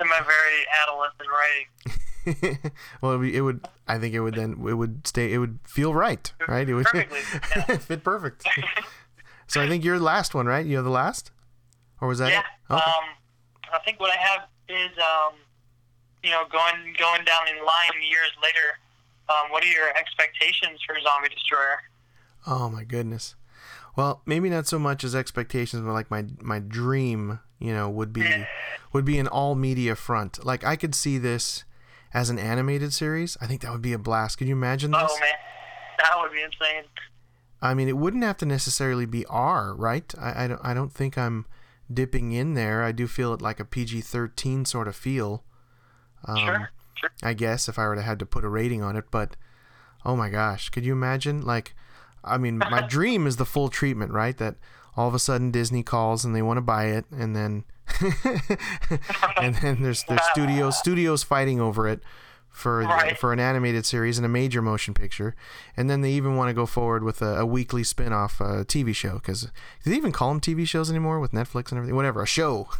[0.00, 2.70] In my very adolescent writing,
[3.00, 3.68] well, it would, it would.
[3.86, 4.52] I think it would then.
[4.66, 5.32] It would stay.
[5.32, 6.68] It would feel right, right?
[6.68, 7.76] It would yeah.
[7.78, 8.44] fit perfect.
[9.46, 10.66] so I think you're the last one, right?
[10.66, 11.30] You're the last,
[12.00, 12.30] or was that?
[12.32, 12.40] yeah.
[12.40, 12.72] It?
[12.72, 12.82] Okay.
[12.82, 13.04] Um,
[13.72, 15.34] I think what I have is um,
[16.24, 18.78] you know, going going down in line years later.
[19.28, 21.78] Um, what are your expectations for Zombie Destroyer?
[22.46, 23.36] Oh my goodness.
[23.96, 28.12] Well, maybe not so much as expectations, but like my my dream, you know, would
[28.12, 28.44] be
[28.92, 30.44] would be an all media front.
[30.44, 31.64] Like I could see this
[32.12, 33.36] as an animated series.
[33.40, 34.38] I think that would be a blast.
[34.38, 35.00] Could you imagine this?
[35.02, 35.30] Oh man,
[35.98, 36.84] that would be insane.
[37.62, 40.12] I mean, it wouldn't have to necessarily be R, right?
[40.20, 41.46] I, I don't I don't think I'm
[41.92, 42.82] dipping in there.
[42.82, 45.44] I do feel it like a PG-13 sort of feel.
[46.26, 47.10] Um, Sure, sure.
[47.22, 49.36] I guess if I were to had to put a rating on it, but
[50.04, 51.42] oh my gosh, could you imagine?
[51.42, 51.74] Like,
[52.22, 54.36] I mean, my dream is the full treatment, right?
[54.36, 54.56] That
[54.96, 57.64] all of a sudden Disney calls and they want to buy it, and then
[59.36, 62.00] and then there's there's studios studios fighting over it
[62.54, 63.18] for Right.
[63.18, 65.34] for an animated series and a major motion picture,
[65.76, 68.94] and then they even want to go forward with a, a weekly spin-off uh, TV
[68.94, 69.42] show because
[69.82, 71.96] do they even call them TV shows anymore with Netflix and everything?
[71.96, 72.68] Whatever, a show.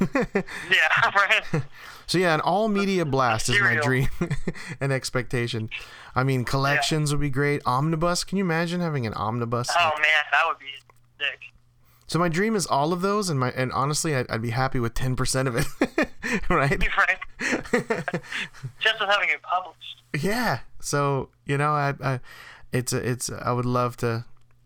[0.70, 1.62] Yeah, right.
[2.06, 4.08] So yeah, an all media blast is my dream
[4.80, 5.68] and expectation.
[6.14, 7.60] I mean, collections would be great.
[7.66, 9.68] Omnibus, can you imagine having an omnibus?
[9.76, 10.66] Oh Like- man, that would be
[11.18, 11.40] sick.
[12.06, 14.78] So my dream is all of those, and my and honestly, I'd, I'd be happy
[14.80, 15.66] with ten percent of it,
[16.48, 16.82] right?
[16.96, 17.18] Right.
[18.80, 20.02] Just with having it published.
[20.22, 20.60] yeah.
[20.80, 22.20] So you know, I, I
[22.72, 24.24] it's a, it's I would love to,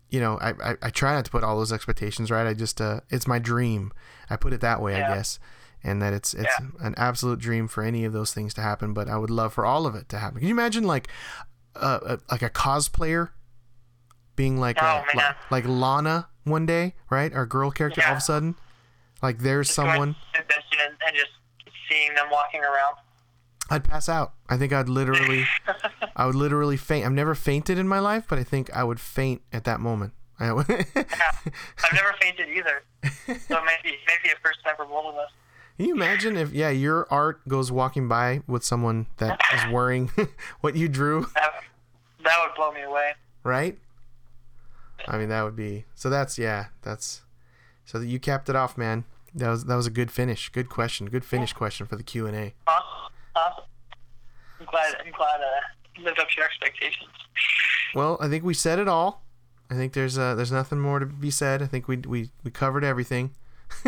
[0.09, 2.47] you know, I, I I try not to put all those expectations, right?
[2.47, 3.91] I just uh, it's my dream.
[4.29, 5.15] I put it that way, I Yeah.
[5.15, 5.39] guess.
[5.83, 6.67] And that it's it's Yeah.
[6.81, 9.65] an absolute dream for any of those things to happen, but I would love for
[9.65, 10.39] all of it to happen.
[10.39, 11.07] Can you imagine like
[11.75, 13.29] uh, a, like a cosplayer
[14.39, 15.35] being like Oh, a, li- man.
[15.51, 17.33] like Lana one day, right?
[17.33, 18.55] Our girl character all of a sudden,
[19.21, 19.97] like there's Just someone.
[19.97, 20.55] going to the
[21.07, 21.31] and, just
[21.89, 22.95] seeing them walking around.
[23.69, 24.31] I'd pass out.
[24.47, 25.45] I think I'd literally,
[26.15, 27.05] I would literally faint.
[27.05, 30.13] I've never fainted in my life, but I think I would faint at that moment.
[30.39, 30.85] I would- Yeah.
[30.95, 32.81] I've never fainted either.
[33.27, 35.31] So maybe maybe a first time for both of us.
[35.75, 40.09] Can you imagine if, yeah, your art goes walking by with someone that is wearing
[40.61, 41.51] what you drew, That,
[42.23, 43.15] that would blow me away.
[43.43, 43.77] right?
[45.07, 45.85] I mean, that would be.
[45.95, 47.21] So that's yeah, that's.
[47.85, 49.05] So that you capped it off, man.
[49.35, 50.49] That was that was a good finish.
[50.49, 51.07] Good question.
[51.07, 52.53] Good finish question for the Q and A.
[52.67, 53.13] Awesome.
[53.35, 53.63] awesome.
[54.59, 57.09] I'm glad I'm glad uh, lived up to your expectations.
[57.95, 59.23] Well, I think we said it all.
[59.69, 61.61] I think there's uh, there's nothing more to be said.
[61.61, 63.31] I think we we we covered everything.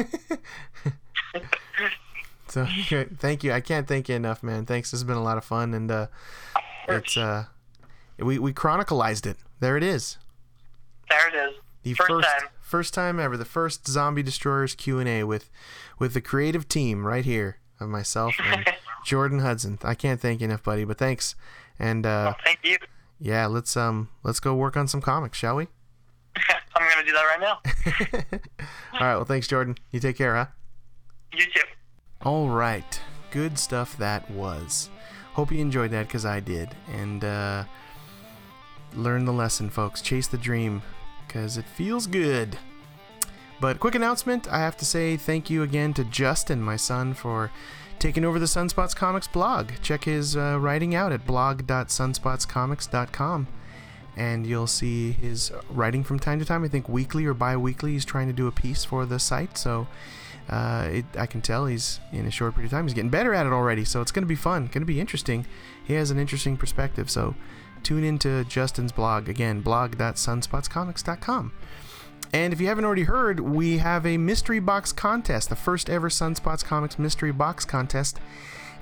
[2.47, 2.67] so
[3.17, 3.51] thank you.
[3.51, 4.65] I can't thank you enough, man.
[4.65, 4.91] Thanks.
[4.91, 6.07] This has been a lot of fun, and uh,
[6.87, 7.45] it's uh,
[8.19, 9.37] we we chronicalized it.
[9.59, 10.17] There it is.
[11.11, 11.55] There it is.
[11.83, 12.49] The First first time.
[12.61, 13.35] first time ever.
[13.37, 15.49] The first Zombie Destroyers Q and A with
[15.99, 18.65] with the creative team right here of myself and
[19.05, 19.77] Jordan Hudson.
[19.83, 20.85] I can't thank you enough, buddy.
[20.85, 21.35] But thanks.
[21.79, 22.77] And uh, Thank you.
[23.19, 25.67] yeah, let's um let's go work on some comics, shall we?
[26.75, 27.59] I'm gonna do that right now.
[28.93, 29.15] All right.
[29.15, 29.75] Well, thanks, Jordan.
[29.91, 30.45] You take care, huh?
[31.33, 31.61] You too.
[32.21, 33.01] All right.
[33.31, 34.89] Good stuff that was.
[35.33, 36.69] Hope you enjoyed that because I did.
[36.93, 37.63] And uh,
[38.93, 40.01] learn the lesson, folks.
[40.01, 40.81] Chase the dream
[41.31, 42.57] because it feels good.
[43.61, 47.49] But quick announcement I have to say thank you again to Justin, my son, for
[47.99, 49.71] taking over the Sunspots Comics blog.
[49.81, 53.47] Check his uh, writing out at blog.sunspotscomics.com.
[54.17, 56.65] And you'll see his writing from time to time.
[56.65, 59.57] I think weekly or bi weekly, he's trying to do a piece for the site.
[59.57, 59.87] So
[60.49, 62.83] uh, it, I can tell he's in a short period of time.
[62.85, 64.99] He's getting better at it already, so it's going to be fun, going to be
[64.99, 65.45] interesting.
[65.81, 67.35] He has an interesting perspective, so
[67.83, 71.53] tune into Justin's blog again, blog.sunspotscomics.com.
[72.33, 76.07] And if you haven't already heard, we have a mystery box contest, the first ever
[76.07, 78.19] Sunspots Comics mystery box contest.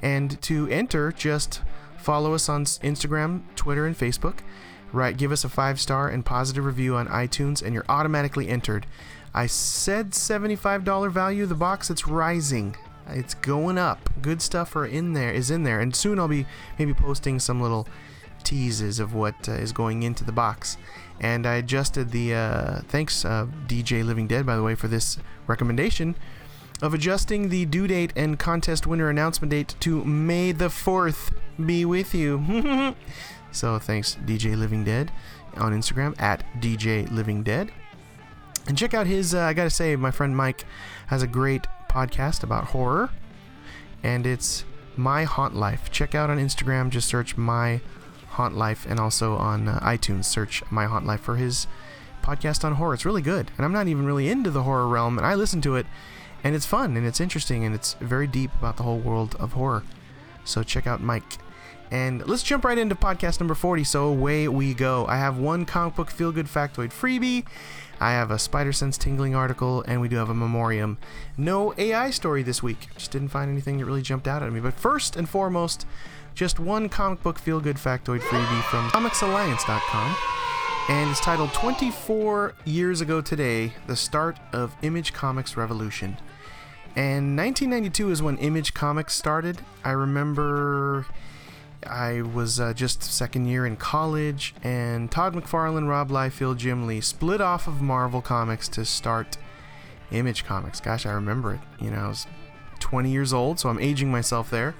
[0.02, 1.62] And to enter, just
[1.98, 4.40] follow us on Instagram, Twitter, and Facebook.
[4.92, 8.86] Right, give us a five star and positive review on iTunes, and you're automatically entered.
[9.34, 11.46] I said $75 value.
[11.46, 12.76] The box, it's rising.
[13.08, 14.10] It's going up.
[14.22, 16.46] Good stuff are in there, is in there, and soon I'll be
[16.78, 17.88] maybe posting some little
[18.44, 20.78] teases of what uh, is going into the box.
[21.20, 25.18] And I adjusted the uh, thanks uh, DJ Living Dead by the way for this
[25.48, 26.16] recommendation
[26.82, 31.84] of adjusting the due date and contest winner announcement date to May the 4th be
[31.84, 32.96] with you.
[33.52, 35.12] so thanks DJ Living Dead
[35.58, 37.72] on Instagram at DJ Living Dead.
[38.68, 40.66] And check out his, uh, I gotta say, my friend Mike
[41.08, 43.10] has a great podcast about horror,
[44.04, 44.64] and it's
[44.96, 45.92] My Haunt Life.
[45.92, 47.82] Check out on Instagram, just search My
[48.40, 51.68] Haunt Life, and also on uh, iTunes, search My Haunt Life for his
[52.24, 52.94] podcast on horror.
[52.94, 55.60] It's really good, and I'm not even really into the horror realm, and I listen
[55.64, 55.86] to it,
[56.42, 59.52] and it's fun, and it's interesting, and it's very deep about the whole world of
[59.52, 59.84] horror.
[60.46, 61.38] So check out Mike.
[61.92, 63.84] And let's jump right into podcast number 40.
[63.84, 65.06] So away we go.
[65.08, 67.46] I have one comic book feel good factoid freebie,
[68.02, 70.98] I have a Spider Sense tingling article, and we do have a memoriam.
[71.38, 72.88] No AI story this week.
[72.96, 74.62] Just didn't find anything that really jumped out at me.
[74.62, 75.86] But first and foremost,
[76.40, 80.16] just one comic book feel good factoid freebie from comicsalliance.com.
[80.88, 86.18] And it's titled 24 Years Ago Today The Start of Image Comics Revolution.
[86.96, 89.60] And 1992 is when Image Comics started.
[89.84, 91.06] I remember
[91.86, 97.02] I was uh, just second year in college, and Todd McFarlane, Rob Liefeld, Jim Lee
[97.02, 99.38] split off of Marvel Comics to start
[100.14, 100.80] Image Comics.
[100.80, 101.60] Gosh, I remember it.
[101.82, 102.28] You know, I was
[102.80, 104.74] 20 years old, so I'm aging myself there.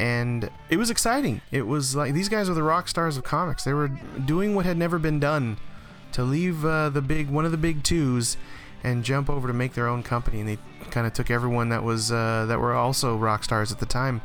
[0.00, 1.42] And it was exciting.
[1.52, 3.64] It was like these guys were the rock stars of comics.
[3.64, 5.58] They were doing what had never been done
[6.12, 8.38] to leave uh, the big one of the big twos
[8.82, 10.40] and jump over to make their own company.
[10.40, 10.58] And they
[10.90, 14.22] kind of took everyone that was uh, that were also rock stars at the time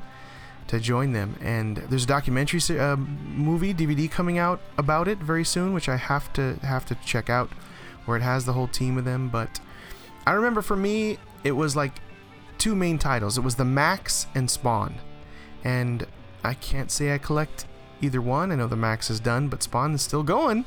[0.67, 1.35] to join them.
[1.41, 5.97] And there's a documentary uh, movie DVD coming out about it very soon, which I
[5.97, 7.49] have to have to check out,
[8.05, 9.27] where it has the whole team of them.
[9.27, 9.59] But
[10.25, 11.91] I remember for me, it was like
[12.57, 13.37] two main titles.
[13.37, 14.95] It was the Maxx and Spawn,
[15.65, 16.07] and
[16.45, 17.65] I can't say I collect
[18.01, 18.53] either one.
[18.53, 20.63] I know the Maxx is done, but Spawn is still going.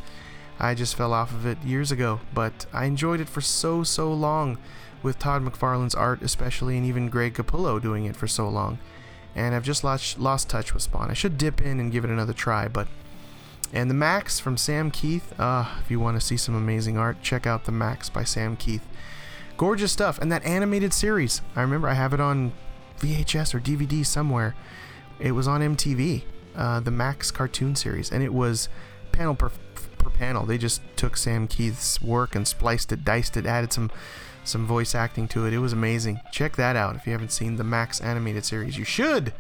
[0.61, 4.13] I just fell off of it years ago, but I enjoyed it for so so
[4.13, 4.59] long
[5.03, 8.79] with Todd McFarlane's art, especially, and even Greg Capullo doing it for so long
[9.39, 11.11] and I've just lost lost touch with Spawn.
[11.11, 12.89] I should dip in and give it another try, but
[13.73, 15.39] and the Maxx from Sam Kieth.
[15.39, 18.57] Uh, if you want to see some amazing art, check out the Maxx by Sam
[18.57, 18.81] Kieth.
[19.57, 21.41] Gorgeous stuff, and that animated series.
[21.55, 22.53] I remember I have it on
[22.99, 24.57] VHS or DVD somewhere.
[25.21, 26.23] It was on MTV,
[26.57, 28.69] uh, the Maxx cartoon series, and it was
[29.13, 29.51] panel per,
[29.99, 30.47] per panel.
[30.47, 33.91] They just took Sam Kieth's work and spliced it, diced it, added some
[34.45, 35.53] some voice acting to it.
[35.53, 36.21] It was amazing.
[36.33, 38.79] Check that out if you haven't seen the Maxx animated series.
[38.79, 39.35] You should.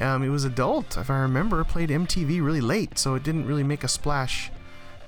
[0.00, 1.62] Um, it was adult, if I remember.
[1.62, 4.50] Played MTV really late, so it didn't really make a splash.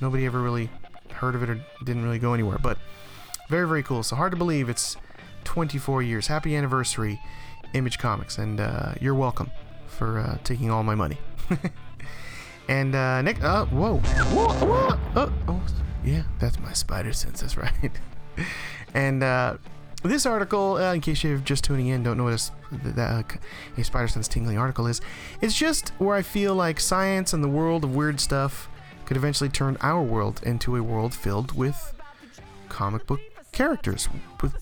[0.00, 0.70] Nobody ever really
[1.10, 2.58] heard of it or didn't really go anywhere.
[2.58, 2.78] But
[3.48, 4.04] very, very cool.
[4.04, 4.96] So hard to believe it's
[5.42, 6.28] 24 years.
[6.28, 7.20] Happy anniversary,
[7.72, 9.50] Image Comics, and uh, you're welcome
[9.94, 11.18] for uh, taking all my money.
[12.68, 15.62] and uh, next, uh, whoa, whoa, whoa, oh, oh,
[16.04, 17.72] yeah, that's my spider senses, right?
[18.94, 19.56] And uh,
[20.04, 22.50] this article, uh, in case you're just tuning in, don't know what
[22.96, 23.22] a, uh,
[23.76, 25.00] a Spider Sense tingling article is,
[25.40, 28.68] it's just where I feel like science and the world of weird stuff
[29.04, 31.94] could eventually turn our world into a world filled with
[32.68, 33.20] comic book
[33.52, 34.08] characters,
[34.40, 34.54] with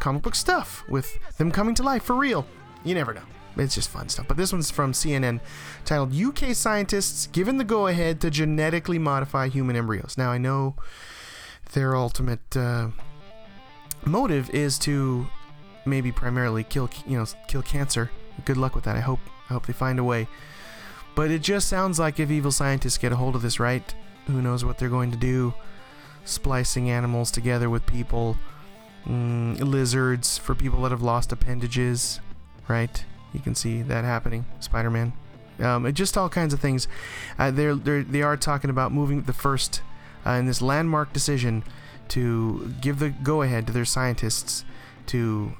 [0.00, 2.46] comic book stuff, with them coming to life for real.
[2.82, 3.22] You never know.
[3.56, 4.28] It's just fun stuff.
[4.28, 5.40] But this one's from CNN
[5.84, 10.16] titled UK Scientists Given the Go Ahead to Genetically Modify Human Embryos.
[10.18, 10.76] Now, I know
[11.72, 12.88] their ultimate uh,
[14.04, 15.26] motive is to
[15.84, 18.10] maybe primarily kill you know kill cancer.
[18.44, 18.96] Good luck with that.
[18.96, 20.28] I hope I hope they find a way.
[21.14, 23.94] But it just sounds like if evil scientists get a hold of this right,
[24.26, 25.54] who knows what they're going to do?
[26.24, 28.36] Splicing animals together with people,
[29.06, 32.20] mm, lizards for people that have lost appendages,
[32.68, 33.04] right?
[33.36, 34.46] You can see that happening.
[34.60, 35.12] Spider Man.
[35.60, 36.88] Um, just all kinds of things.
[37.38, 39.82] Uh, they're, they're, they are talking about moving the first
[40.26, 41.62] uh, in this landmark decision
[42.08, 44.64] to give the go ahead to their scientists
[45.06, 45.52] to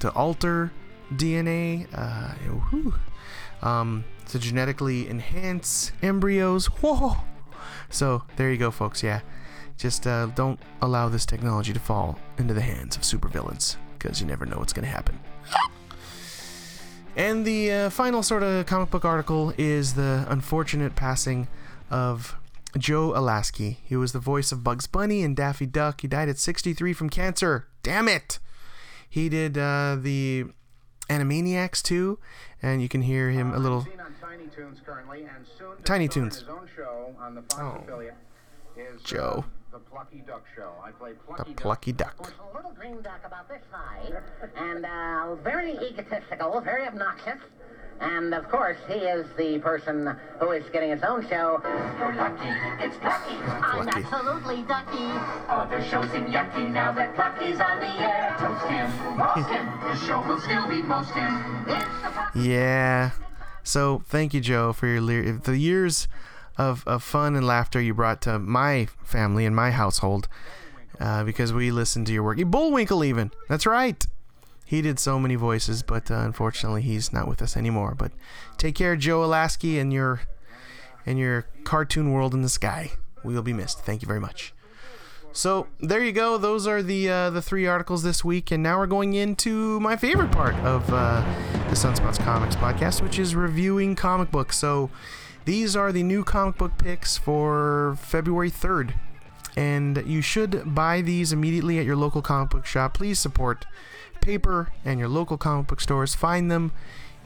[0.00, 0.72] to alter
[1.12, 6.66] DNA, uh, um, to genetically enhance embryos.
[6.82, 7.16] Whoa!
[7.90, 9.02] So there you go, folks.
[9.02, 9.20] Yeah,
[9.76, 14.26] just uh, don't allow this technology to fall into the hands of supervillains because you
[14.26, 15.18] never know what's going to happen.
[17.16, 21.46] And the uh, final sort of comic book article is the unfortunate passing
[21.90, 22.34] of
[22.76, 23.76] Joe Alaskey.
[23.84, 26.00] He was the voice of Bugs Bunny and Daffy Duck.
[26.00, 27.68] He died at 63 from cancer.
[27.84, 28.40] Damn it!
[29.08, 30.46] He did uh, the
[31.08, 32.18] Animaniacs too,
[32.60, 33.86] and you can hear him a little.
[34.20, 36.44] Tiny Toons currently, and soon Tiny Toons.
[37.58, 37.84] oh.
[39.04, 39.44] Joe.
[39.74, 40.70] The Plucky Duck Show.
[40.84, 42.16] I play Plucky the Plucky Duck.
[42.16, 42.32] duck.
[42.52, 44.22] a little green duck about this size,
[44.54, 47.40] and uh, very egotistical, very obnoxious.
[48.00, 51.60] And of course, he is the person who is getting his own show.
[51.98, 52.50] You're lucky,
[52.84, 53.34] it's Plucky.
[53.34, 55.10] I'm absolutely ducky.
[55.48, 58.36] Other shows seem yucky now that Plucky's on the air.
[58.38, 59.66] Toast him, roast him.
[59.80, 61.66] The show will still be most him.
[62.36, 63.10] Yeah.
[63.64, 66.06] So thank you, Joe, for your le- the years
[66.56, 70.28] of, of fun and laughter you brought to my family and my household.
[71.00, 72.38] Uh, because we listened to your work.
[72.38, 73.32] Bullwinkle, even.
[73.48, 74.06] That's right.
[74.64, 77.96] He did so many voices, but uh, unfortunately, he's not with us anymore.
[77.98, 78.12] But
[78.58, 80.22] take care, Joe Alaskey, and your
[81.04, 82.92] and your cartoon world in the sky.
[83.24, 83.80] We will be missed.
[83.80, 84.54] Thank you very much.
[85.32, 86.38] So there you go.
[86.38, 89.96] Those are the uh, the three articles this week, and now we're going into my
[89.96, 91.22] favorite part of uh,
[91.68, 94.56] the Sunspots Comics podcast, which is reviewing comic books.
[94.56, 94.90] So
[95.44, 98.94] these are the new comic book picks for February third,
[99.56, 102.94] and you should buy these immediately at your local comic book shop.
[102.94, 103.66] Please support
[104.20, 106.14] paper and your local comic book stores.
[106.14, 106.72] Find them.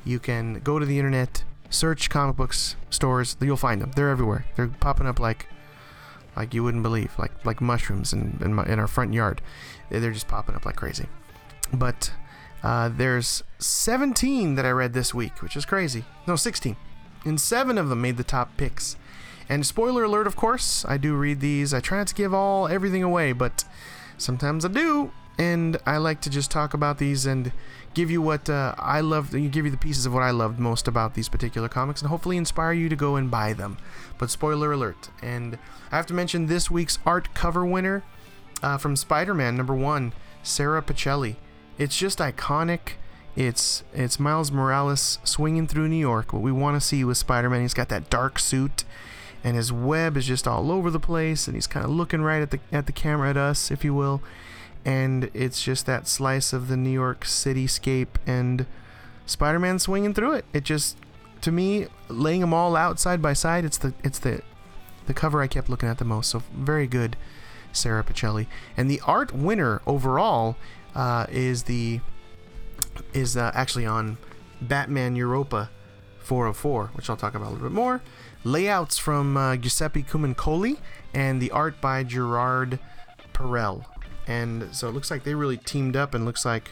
[0.04, 3.36] You can go to the internet, search comic books stores.
[3.40, 3.92] You'll find them.
[3.92, 4.46] They're everywhere.
[4.56, 5.46] They're popping up like
[6.36, 9.40] like you wouldn't believe, like like mushrooms in in, my, in our front yard.
[9.90, 11.06] They're just popping up like crazy.
[11.72, 12.12] But
[12.62, 16.04] uh, there's 17 that I read this week, which is crazy.
[16.26, 16.76] No, 16.
[17.24, 18.96] And seven of them made the top picks.
[19.48, 21.72] And spoiler alert, of course, I do read these.
[21.72, 23.64] I try not to give all everything away, but
[24.18, 27.52] sometimes I do and I like to just talk about these and
[27.94, 30.88] give you what uh, I love, give you the pieces of what I loved most
[30.88, 33.78] about these particular comics, and hopefully inspire you to go and buy them.
[34.18, 35.56] But spoiler alert, and
[35.92, 38.02] I have to mention this week's art cover winner
[38.62, 40.12] uh, from Spider-Man number one,
[40.42, 41.36] Sara Pichelli.
[41.78, 42.94] It's just iconic.
[43.38, 46.32] It's it's Miles Morales swinging through New York.
[46.32, 47.62] What we want to see with Spider-Man.
[47.62, 48.84] He's got that dark suit,
[49.44, 52.42] and his web is just all over the place, and he's kind of looking right
[52.42, 54.20] at the at the camera at us, if you will
[54.84, 58.64] and it's just that slice of the New York cityscape and
[59.26, 60.44] Spider-Man swinging through it.
[60.52, 60.96] It just
[61.42, 64.42] to me laying them all out side by side, it's the it's the
[65.06, 66.30] the cover I kept looking at the most.
[66.30, 67.16] So very good,
[67.72, 68.46] Sara Pichelli.
[68.76, 70.56] And the art winner overall
[70.94, 72.00] uh, is the
[73.12, 74.18] is uh, actually on
[74.60, 75.70] Batman Europa
[76.20, 78.02] 404, which I'll talk about a little bit more.
[78.44, 80.78] Layouts from uh, Giuseppe Camuncoli
[81.14, 82.78] and the art by Gerard
[83.32, 83.86] Parel.
[84.26, 86.70] And so it looks like they really teamed up and looks like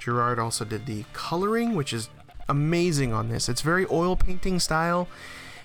[0.00, 2.08] Gerard also did the coloring which is
[2.48, 3.48] amazing on this.
[3.48, 5.08] It's very oil painting style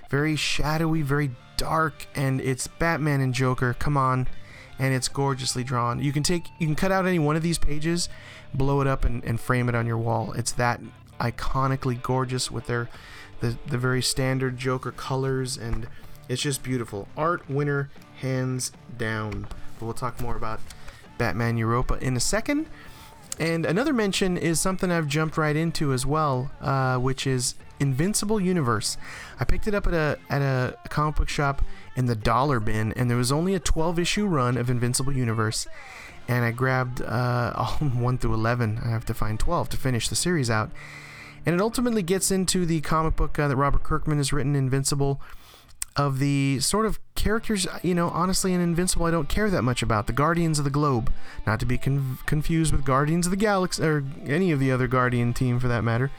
[0.09, 3.75] very shadowy very dark and it's Batman and Joker.
[3.79, 4.27] Come on.
[4.77, 6.01] And it's gorgeously drawn.
[6.01, 8.09] You can take you can cut out any one of these pages
[8.53, 10.81] blow it up and, and frame it on your wall it's that
[11.19, 12.89] iconically gorgeous with their
[13.41, 15.87] the, the very standard Joker colors and
[16.27, 19.47] it's just beautiful art winner hands down
[19.79, 20.59] but we'll talk more about
[21.19, 22.65] Batman Europa in a second.
[23.39, 28.41] And another mention is something I've jumped right into as well, uh, which is Invincible
[28.41, 28.97] Universe.
[29.39, 31.61] I picked it up at a at a comic book shop
[31.95, 35.67] in the dollar bin, and there was only a 12 issue run of Invincible Universe,
[36.29, 38.79] and I grabbed uh, all one through 11.
[38.85, 40.71] I have to find 12 to finish the series out,
[41.45, 45.19] and it ultimately gets into the comic book uh, that Robert Kirkman has written, Invincible
[45.95, 49.81] of the sort of characters, you know, honestly, in Invincible, I don't care that much
[49.81, 50.07] about.
[50.07, 51.11] The Guardians of the Globe,
[51.45, 54.87] not to be con- confused with Guardians of the Galaxy, or any of the other
[54.87, 56.09] Guardian team for that matter,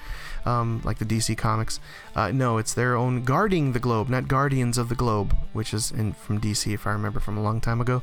[0.45, 1.81] um, like the DC Comics.
[2.15, 5.91] Uh, no, it's their own Guarding the Globe, not Guardians of the Globe, which is
[5.91, 8.03] in, from DC, if I remember from a long time ago.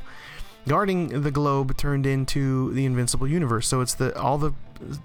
[0.68, 3.66] Guarding the Globe turned into the Invincible Universe.
[3.66, 4.52] So it's the all the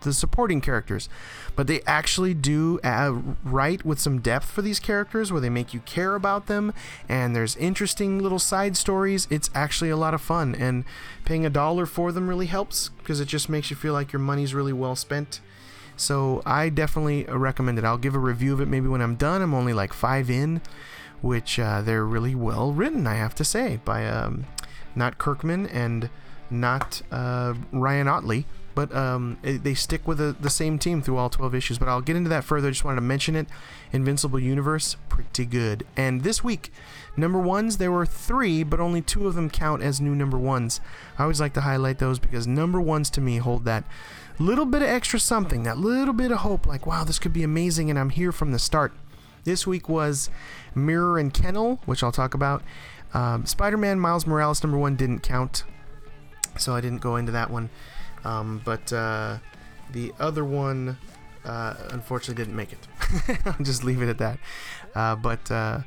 [0.01, 1.09] the supporting characters,
[1.55, 5.73] but they actually do uh, write with some depth for these characters, where they make
[5.73, 6.73] you care about them,
[7.09, 9.27] and there's interesting little side stories.
[9.31, 10.85] It's actually a lot of fun, and
[11.25, 14.19] paying a dollar for them really helps because it just makes you feel like your
[14.19, 15.41] money's really well spent.
[15.95, 17.85] So I definitely recommend it.
[17.85, 19.41] I'll give a review of it maybe when I'm done.
[19.41, 20.61] I'm only like five in,
[21.21, 24.45] which uh, they're really well written, I have to say, by um,
[24.95, 26.09] not Kirkman and
[26.49, 28.45] not uh, Ryan Ottley.
[28.75, 31.77] But um, they stick with the, the same team through all 12 issues.
[31.77, 32.69] But I'll get into that further.
[32.69, 33.45] I just wanted to mention it.
[33.91, 35.85] Invincible Universe, pretty good.
[35.95, 36.71] And this week,
[37.15, 40.81] number ones, there were three, but only two of them count as new number ones.
[41.19, 43.83] I always like to highlight those because number ones to me hold that
[44.39, 47.43] little bit of extra something, that little bit of hope, like, wow, this could be
[47.43, 48.93] amazing, and I'm here from the start.
[49.43, 50.29] This week was
[50.73, 52.63] Mirror and Kennel, which I'll talk about.
[53.13, 55.63] Um, Spider Man Miles Morales number one didn't count,
[56.57, 57.69] so I didn't go into that one.
[58.23, 59.37] Um, but uh,
[59.91, 60.97] the other one,
[61.45, 63.45] uh, unfortunately, didn't make it.
[63.45, 64.39] I'll just leave it at that.
[64.95, 65.79] Uh, but uh,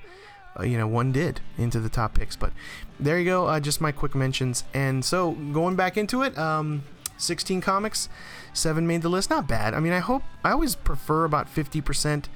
[0.62, 2.36] you know, one did into the top picks.
[2.36, 2.52] But
[2.98, 3.46] there you go.
[3.46, 4.64] Uh, just my quick mentions.
[4.72, 6.84] And so going back into it, um,
[7.18, 8.08] 16 comics,
[8.52, 9.30] seven made the list.
[9.30, 9.74] Not bad.
[9.74, 12.26] I mean, I hope I always prefer about 50%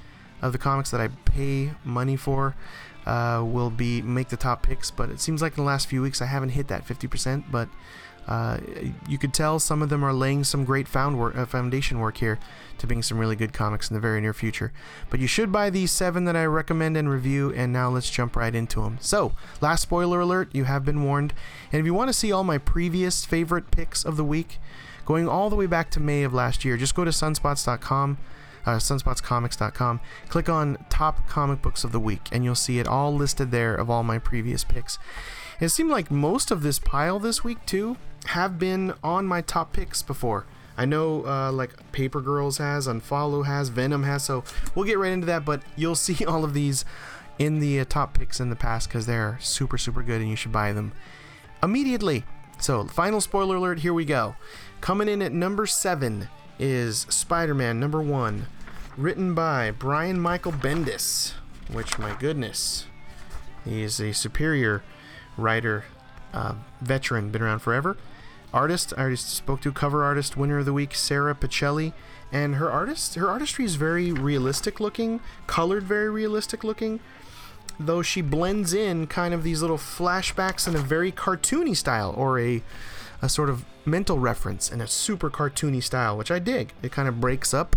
[0.42, 2.54] of the comics that I pay money for.
[3.06, 6.02] Uh, will be make the top picks, but it seems like in the last few
[6.02, 7.44] weeks I haven't hit that 50%.
[7.50, 7.68] But
[8.30, 8.58] uh,
[9.08, 12.38] you could tell some of them are laying some great work, uh, foundation work here
[12.78, 14.72] to being some really good comics in the very near future.
[15.10, 18.36] But you should buy these seven that I recommend and review, and now let's jump
[18.36, 18.98] right into them.
[19.00, 21.34] So, last spoiler alert, you have been warned.
[21.72, 24.58] And if you want to see all my previous favorite picks of the week,
[25.04, 28.18] going all the way back to May of last year, just go to sunspots.com.
[28.66, 30.00] Uh, sunspotscomics.com.
[30.28, 33.74] Click on top comic books of the week, and you'll see it all listed there
[33.74, 34.98] of all my previous picks.
[35.60, 37.96] It seemed like most of this pile this week, too,
[38.26, 40.46] have been on my top picks before.
[40.76, 44.44] I know, uh, like Paper Girls has, Unfollow has, Venom has, so
[44.74, 45.44] we'll get right into that.
[45.44, 46.84] But you'll see all of these
[47.38, 50.36] in the uh, top picks in the past because they're super, super good, and you
[50.36, 50.92] should buy them
[51.62, 52.24] immediately.
[52.58, 53.80] So, final spoiler alert.
[53.80, 54.36] Here we go.
[54.80, 56.28] Coming in at number seven
[56.60, 58.46] is Spider-Man number one,
[58.96, 61.32] written by Brian Michael Bendis.
[61.72, 62.86] Which, my goodness,
[63.64, 64.82] he's a superior
[65.38, 65.84] writer,
[66.34, 67.96] uh, veteran, been around forever.
[68.52, 71.92] Artist, I already spoke to cover artist, winner of the week, Sara Pichelli,
[72.32, 77.00] and her artist, her artistry is very realistic looking, colored very realistic looking,
[77.78, 82.38] though she blends in kind of these little flashbacks in a very cartoony style, or
[82.40, 82.62] a,
[83.22, 86.72] a sort of mental reference in a super cartoony style, which I dig.
[86.82, 87.76] It kind of breaks up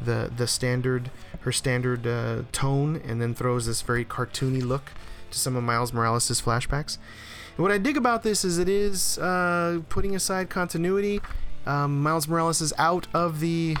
[0.00, 1.10] the the standard,
[1.40, 4.92] her standard uh, tone, and then throws this very cartoony look
[5.30, 6.98] to some of Miles Morales' flashbacks.
[7.56, 11.20] And what I dig about this is it is uh, putting aside continuity.
[11.66, 13.76] Um, Miles Morales is out of the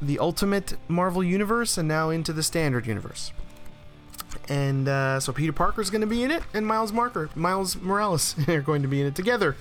[0.00, 3.32] the Ultimate Marvel universe and now into the Standard universe.
[4.48, 7.76] And uh, so Peter Parker is going to be in it, and Miles Marker, Miles
[7.76, 9.56] Morales are going to be in it together.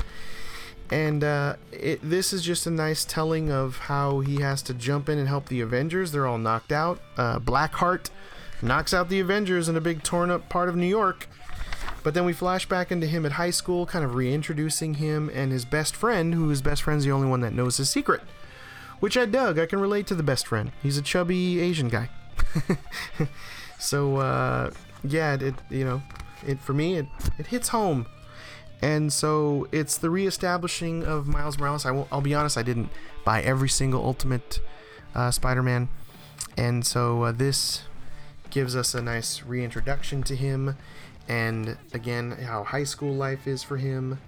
[0.92, 5.10] And uh, it, this is just a nice telling of how he has to jump
[5.10, 6.12] in and help the Avengers.
[6.12, 7.00] They're all knocked out.
[7.18, 8.10] Uh, Blackheart
[8.62, 11.28] knocks out the Avengers in a big torn up part of New York.
[12.04, 15.52] But then we flash back into him at high school, kind of reintroducing him and
[15.52, 18.22] his best friend, who his best friend's the only one that knows his secret.
[19.00, 19.58] Which I dug.
[19.58, 20.72] I can relate to the best friend.
[20.84, 22.10] He's a chubby Asian guy.
[23.80, 24.72] so uh,
[25.04, 26.04] yeah, it, it you know,
[26.46, 27.08] it for me it
[27.40, 28.06] it hits home.
[28.86, 31.88] And so it's the reestablishing of Miles Morales.
[31.88, 32.92] I will, I'll be honest, I didn't
[33.24, 34.60] buy every single Ultimate
[35.16, 35.90] uh, Spider-Man,
[36.56, 37.82] and so uh, this
[38.52, 40.76] gives us a nice reintroduction to him
[41.28, 44.20] and again how high school life is for him.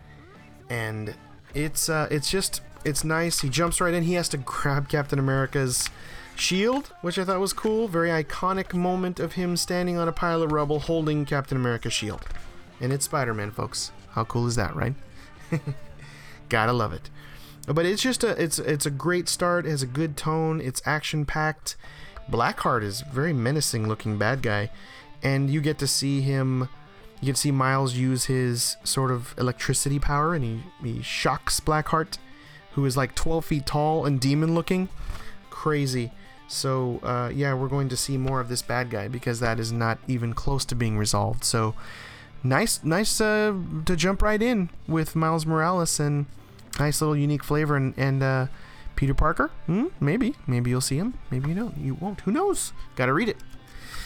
[0.71, 1.13] And
[1.53, 3.41] it's uh, it's just it's nice.
[3.41, 4.05] He jumps right in.
[4.05, 5.87] He has to grab captain america's
[6.35, 7.87] shield which i thought was cool.
[7.87, 12.25] Very iconic moment of him standing on a pile of rubble holding captain america's shield.
[12.81, 14.95] And it's spider-man folks how cool is that right
[16.49, 17.09] gotta love it
[17.67, 20.81] but it's just a it's it's a great start it has a good tone it's
[20.85, 21.75] action packed
[22.29, 24.69] blackheart is very menacing looking bad guy
[25.21, 26.67] and you get to see him
[27.19, 32.17] you can see Miles use his sort of electricity power and he, he shocks Blackheart,
[32.73, 34.89] who is like 12 feet tall and demon looking.
[35.49, 36.11] Crazy.
[36.47, 39.71] So, uh, yeah, we're going to see more of this bad guy because that is
[39.71, 41.43] not even close to being resolved.
[41.43, 41.73] So,
[42.43, 43.53] nice, nice uh,
[43.85, 46.25] to jump right in with Miles Morales and
[46.79, 47.75] nice little unique flavor.
[47.75, 48.47] And, and uh,
[48.95, 50.35] Peter Parker, hmm, maybe.
[50.47, 51.13] Maybe you'll see him.
[51.31, 51.77] Maybe you don't.
[51.77, 52.21] You won't.
[52.21, 52.73] Who knows?
[52.95, 53.37] Gotta read it.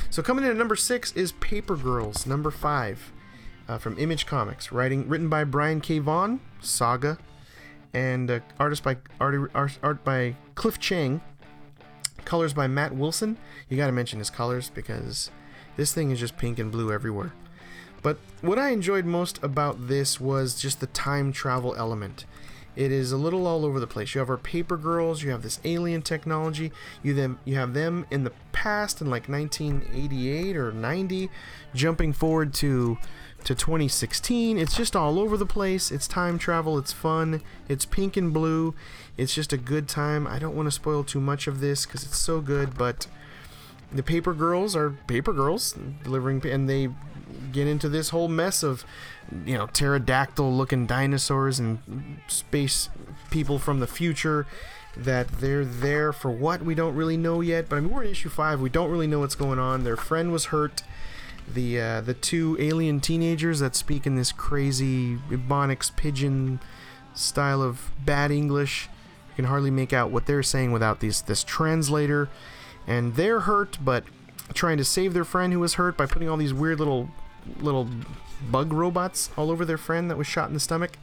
[0.09, 3.13] So coming in at number six is Paper Girls, number five,
[3.69, 5.99] uh, from Image Comics, writing written by Brian K.
[5.99, 7.17] Vaughan, Saga,
[7.93, 11.21] and uh, artist by art, art, art by Cliff Chiang,
[12.25, 13.37] colors by Matt Wilson.
[13.69, 15.31] You got to mention his colors because
[15.77, 17.31] this thing is just pink and blue everywhere.
[18.01, 22.25] But what I enjoyed most about this was just the time travel element.
[22.75, 24.15] It is a little all over the place.
[24.15, 26.71] You have our paper girls, you have this alien technology,
[27.03, 31.29] you them you have them in the past in like 1988 or 90,
[31.75, 32.97] jumping forward to
[33.43, 34.57] to 2016.
[34.57, 35.91] It's just all over the place.
[35.91, 38.73] It's time travel, it's fun, it's pink and blue.
[39.17, 40.25] It's just a good time.
[40.25, 43.07] I don't want to spoil too much of this cuz it's so good, but
[43.93, 46.89] the paper girls are paper girls delivering and they
[47.51, 48.85] get into this whole mess of
[49.45, 51.79] you know pterodactyl looking dinosaurs and
[52.27, 52.89] space
[53.29, 54.45] people from the future
[54.95, 56.61] that they're there for what?
[56.61, 59.07] We don't really know yet but i mean we're in issue 5 we don't really
[59.07, 59.83] know what's going on.
[59.83, 60.83] Their friend was hurt.
[61.51, 66.59] The uh, the two alien teenagers that speak in this crazy ebonics pidgin
[67.13, 68.87] style of bad english
[69.29, 72.29] you can hardly make out what they're saying without these this translator
[72.87, 74.03] and they're hurt but
[74.53, 77.09] trying to save their friend who was hurt by putting all these weird little
[77.59, 77.87] little
[78.49, 80.97] bug robots all over their friend that was shot in the stomach.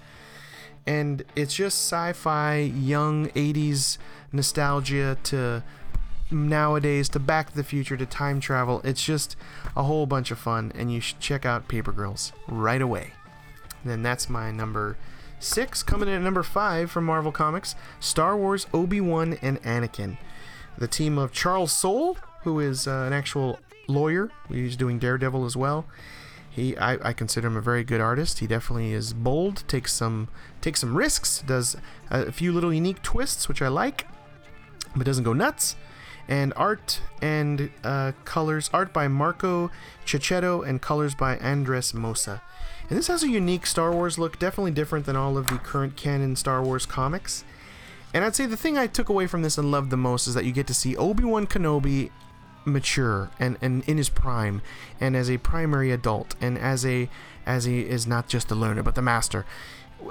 [0.87, 3.99] And it's just sci-fi, young 80s
[4.33, 5.63] nostalgia to
[6.31, 8.81] nowadays to Back to the Future to time travel.
[8.85, 9.37] It's just
[9.77, 13.13] a whole bunch of fun, and you should check out Paper Girls right away.
[13.85, 14.97] Then that's my number
[15.39, 15.83] six.
[15.83, 20.17] Coming in at number five from Marvel Comics Star Wars Obi Wan and Anakin.
[20.79, 23.59] The team of Charles Soule, who is uh, an actual
[23.89, 25.87] lawyer, he's doing Daredevil as well,
[26.49, 28.39] he I, I consider him a very good artist.
[28.39, 30.29] He definitely is bold, takes some
[30.61, 31.77] takes some risks, does
[32.11, 34.07] a few little unique twists which I like,
[34.97, 35.77] but doesn't go nuts.
[36.27, 39.71] And art and uh, colors, art by Marco
[40.05, 42.43] Checchetto and colors by Andres Mossa.
[42.91, 45.97] And this has a unique Star Wars look, definitely different than all of the current
[45.97, 47.45] canon Star Wars comics.
[48.15, 50.35] And I'd say the thing I took away from this and loved the most is
[50.35, 52.11] that you get to see Obi Wan Kenobi
[52.65, 54.61] mature and, and in his prime
[55.01, 57.09] and as a primary adult and as a
[57.47, 59.47] as he is not just the learner but the master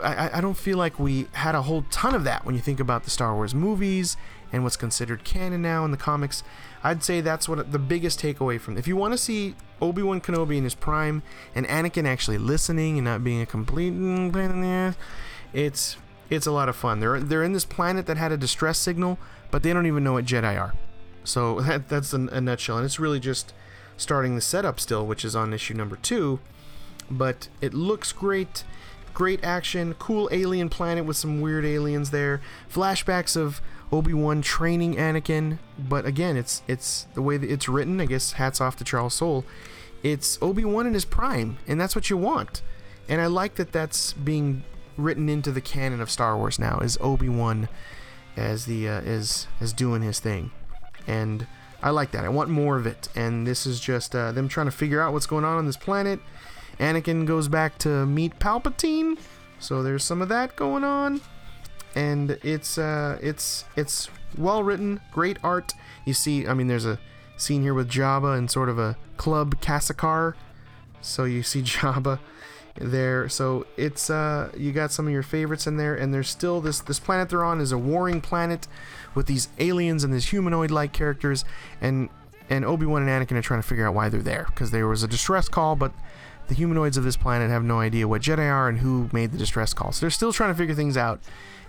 [0.03, 2.79] I, I don't feel like we had a whole ton of that when you think
[2.79, 4.17] about the Star Wars movies
[4.51, 6.43] and what's considered canon now in the comics.
[6.83, 8.77] I'd say that's what the biggest takeaway from.
[8.77, 11.23] If you want to see Obi Wan Kenobi in his prime
[11.55, 14.35] and Anakin actually listening and not being a complete mm,
[14.65, 14.95] ass,
[15.53, 15.97] it's
[16.29, 16.99] it's a lot of fun.
[16.99, 19.17] They're they're in this planet that had a distress signal,
[19.51, 20.73] but they don't even know what Jedi are.
[21.23, 23.53] So that, that's a, a nutshell, and it's really just
[23.95, 26.39] starting the setup still, which is on issue number two.
[27.09, 28.63] But it looks great,
[29.13, 33.61] great action, cool alien planet with some weird aliens there, flashbacks of
[33.91, 35.59] Obi Wan training Anakin.
[35.79, 38.01] But again, it's it's the way that it's written.
[38.01, 39.45] I guess hats off to Charles Soule.
[40.03, 42.61] It's Obi Wan in his prime, and that's what you want.
[43.09, 44.63] And I like that that's being
[44.97, 46.79] written into the canon of Star Wars now.
[46.79, 47.69] Is Obi Wan
[48.35, 50.51] as the uh, is doing his thing
[51.07, 51.47] and
[51.81, 52.25] I like that.
[52.25, 53.07] I want more of it.
[53.15, 55.77] And this is just uh, them trying to figure out what's going on on this
[55.77, 56.19] planet.
[56.79, 59.17] Anakin goes back to meet Palpatine,
[59.59, 61.21] so there's some of that going on.
[61.95, 65.73] And it's uh, it's it's well written, great art.
[66.05, 66.99] You see, I mean, there's a
[67.37, 70.35] scene here with Jabba and sort of a club Kassakar.
[71.01, 72.19] So you see Jabba
[72.79, 73.29] there.
[73.29, 76.79] So it's uh, you got some of your favorites in there, and there's still this
[76.79, 78.67] this planet they're on is a warring planet
[79.15, 81.45] with these aliens and these humanoid-like characters,
[81.81, 82.09] and
[82.49, 85.03] and Obi-Wan and Anakin are trying to figure out why they're there because there was
[85.03, 85.91] a distress call, but
[86.47, 89.37] the humanoids of this planet have no idea what Jedi are and who made the
[89.37, 89.91] distress call.
[89.91, 91.19] So they're still trying to figure things out.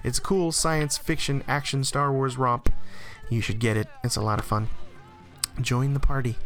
[0.05, 2.73] It's cool science fiction action Star Wars romp.
[3.29, 3.89] You should get it.
[4.05, 4.69] It's a lot of fun.
[5.61, 6.37] Join the party.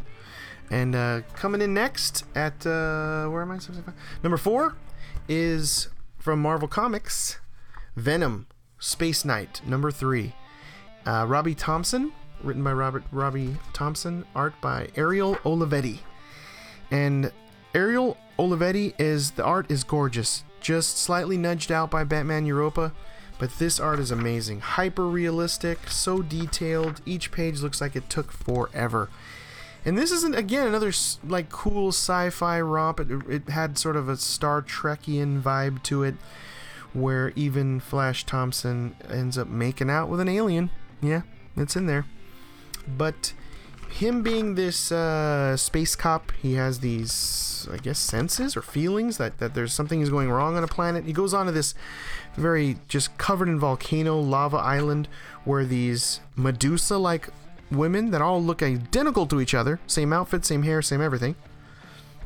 [0.72, 3.58] And uh, coming in next at uh, where am I?
[4.22, 4.74] Number four
[5.28, 7.38] is from Marvel Comics,
[7.94, 8.46] Venom,
[8.78, 10.34] Space Knight, number three.
[11.04, 12.10] Uh, Robbie Thompson,
[12.42, 15.98] written by Robert Robbie Thompson, art by Ariel Olivetti.
[16.90, 17.30] And
[17.74, 22.94] Ariel Olivetti is the art is gorgeous, just slightly nudged out by Batman Europa,
[23.38, 24.60] but this art is amazing.
[24.60, 27.02] Hyper realistic, so detailed.
[27.04, 29.10] Each page looks like it took forever.
[29.84, 30.92] And this isn't again another
[31.26, 33.00] like cool sci-fi romp.
[33.00, 36.14] It, it had sort of a Star Trekian vibe to it,
[36.92, 40.70] where even Flash Thompson ends up making out with an alien.
[41.00, 41.22] Yeah,
[41.56, 42.06] it's in there.
[42.86, 43.32] But
[43.92, 49.38] him being this uh, space cop, he has these, I guess, senses or feelings that,
[49.38, 51.04] that there's something is going wrong on a planet.
[51.04, 51.74] He goes on to this
[52.36, 55.08] very just covered in volcano lava island
[55.44, 57.28] where these Medusa like
[57.76, 61.34] women that all look identical to each other same outfit, same hair, same everything.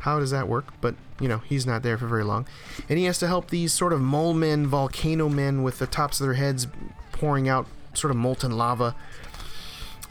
[0.00, 0.72] How does that work?
[0.80, 2.46] But, you know, he's not there for very long.
[2.88, 6.20] And he has to help these sort of mole men, volcano men with the tops
[6.20, 6.68] of their heads
[7.12, 8.94] pouring out sort of molten lava.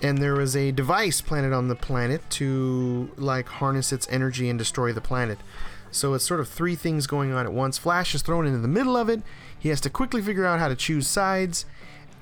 [0.02, 4.60] And there was a device planted on the planet to like harness its energy and
[4.60, 5.40] destroy the planet.
[5.92, 7.78] So it's sort of three things going on at once.
[7.78, 9.22] Flash is thrown into the middle of it.
[9.58, 11.66] He has to quickly figure out how to choose sides.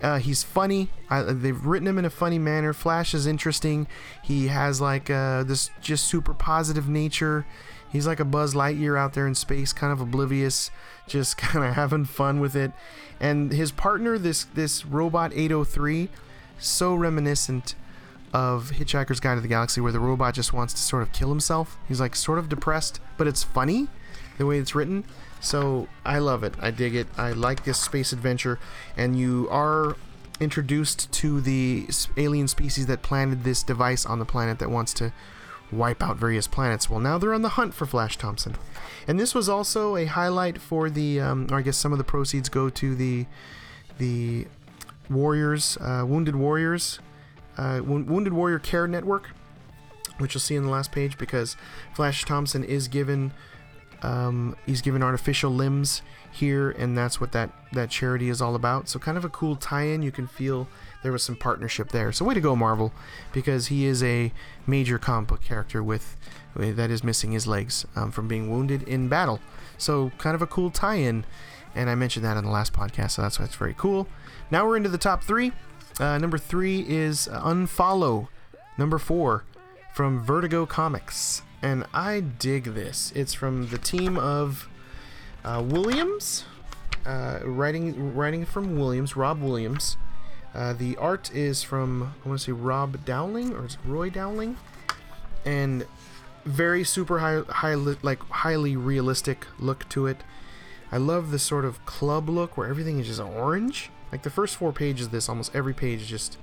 [0.04, 0.90] Uh, he's funny.
[1.10, 2.74] I, they've written him in a funny manner.
[2.74, 3.88] Flash is interesting.
[4.22, 7.46] He has like uh, this just super positive nature.
[7.90, 10.72] He's like a Buzz Lightyear out there in space, kind of oblivious,
[11.08, 12.74] just kind of having fun with it.
[13.20, 16.10] And his partner, this this robot 803,
[16.60, 17.76] so reminiscent
[18.34, 21.30] of Hitchhiker's Guide to the Galaxy, where the robot just wants to sort of kill
[21.30, 21.78] himself.
[21.88, 23.88] He's like sort of depressed, but it's funny
[24.38, 25.06] the way it's written.
[25.44, 26.54] So I love it.
[26.62, 27.08] I dig it.
[27.18, 28.60] I like this space adventure,
[28.96, 29.98] and you are
[30.40, 31.86] introduced to the
[32.16, 35.12] alien species that planted this device on the planet that wants to
[35.70, 36.90] wipe out various planets.
[36.90, 38.56] Well, now they're on the hunt for Flash Thompson,
[39.06, 41.20] and this was also a highlight for the.
[41.20, 43.26] Um, or I guess some of the proceeds go to the
[43.98, 44.48] the
[45.10, 47.00] Warriors, uh, Wounded Warriors,
[47.58, 49.32] uh, Wounded Warrior Care Network,
[50.20, 51.58] which you'll see in the last page because
[51.94, 53.34] Flash Thompson is given
[54.04, 56.02] um, he's given artificial limbs
[56.32, 58.90] here, and that's what that that charity is all about.
[58.90, 60.04] So kind of a cool tie-in.
[60.04, 60.68] You can feel
[61.02, 62.12] there was some partnership there.
[62.12, 62.92] So way to go, Marvel,
[63.32, 64.32] because he is a
[64.68, 66.18] major comic book character with
[66.56, 69.40] that is missing his legs um, from being wounded in battle.
[69.78, 71.26] So kind of a cool tie-in,
[71.74, 74.08] and I mentioned that in the last podcast, so that's why it's very cool.
[74.52, 75.52] Now we're into the top three.
[76.00, 78.28] Uh, number three is Unfollow.
[78.78, 79.46] Number four
[79.94, 83.14] from Vertigo Comics and I dig this.
[83.16, 84.68] It's from the team of
[85.46, 86.46] uh, Williams,
[87.06, 89.98] uh, writing writing from Williams, Rob Williams.
[90.54, 94.10] Uh, the art is from I want to say Rob Dowling or is it Roy
[94.10, 94.58] Dowling,
[95.46, 95.86] and
[96.44, 100.18] very super high, high like highly realistic look to it.
[100.92, 103.90] I love this sort of club look where everything is just orange.
[104.12, 106.38] Like the first four pages of this, almost every page is just,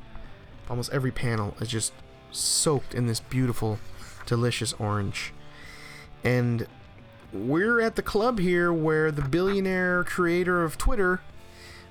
[0.68, 1.92] almost every panel is just
[2.32, 3.78] soaked in this beautiful
[4.26, 5.32] delicious orange.
[6.22, 6.66] And
[7.32, 11.20] we're at the club here where the billionaire creator of Twitter,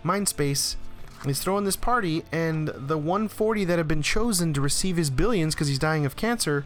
[0.03, 0.75] Mindspace,
[1.25, 5.53] is throwing this party, and the 140 that have been chosen to receive his billions
[5.53, 6.65] because he's dying of cancer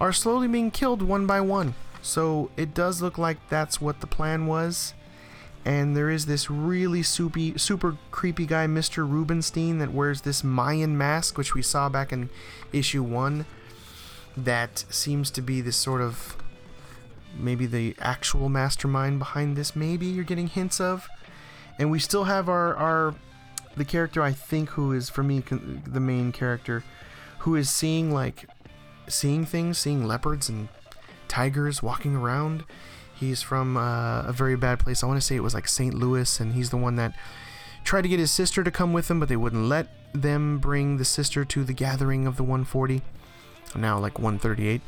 [0.00, 1.74] are slowly being killed one by one.
[2.02, 4.94] So it does look like that's what the plan was.
[5.66, 8.98] And there is this really soupy, super creepy guy, Mr.
[8.98, 12.30] Rubenstein, that wears this Mayan mask, which we saw back in
[12.72, 13.46] issue one
[14.36, 16.36] that seems to be this sort of
[17.36, 21.08] maybe the actual mastermind behind this maybe you're getting hints of
[21.78, 23.14] and we still have our our
[23.76, 26.82] the character i think who is for me the main character
[27.40, 28.48] who is seeing like
[29.06, 30.68] seeing things seeing leopards and
[31.28, 32.64] tigers walking around
[33.18, 35.94] he's from uh, a very bad place i want to say it was like st
[35.94, 37.14] louis and he's the one that
[37.84, 40.96] tried to get his sister to come with him but they wouldn't let them bring
[40.96, 43.02] the sister to the gathering of the 140
[43.74, 44.80] now like 138.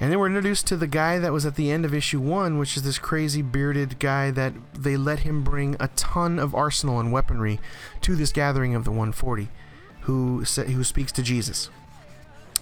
[0.00, 2.58] And then we're introduced to the guy that was at the end of issue one,
[2.58, 7.00] which is this crazy bearded guy that they let him bring a ton of arsenal
[7.00, 7.58] and weaponry
[8.02, 9.48] to this gathering of the 140,
[10.02, 11.68] who who speaks to Jesus.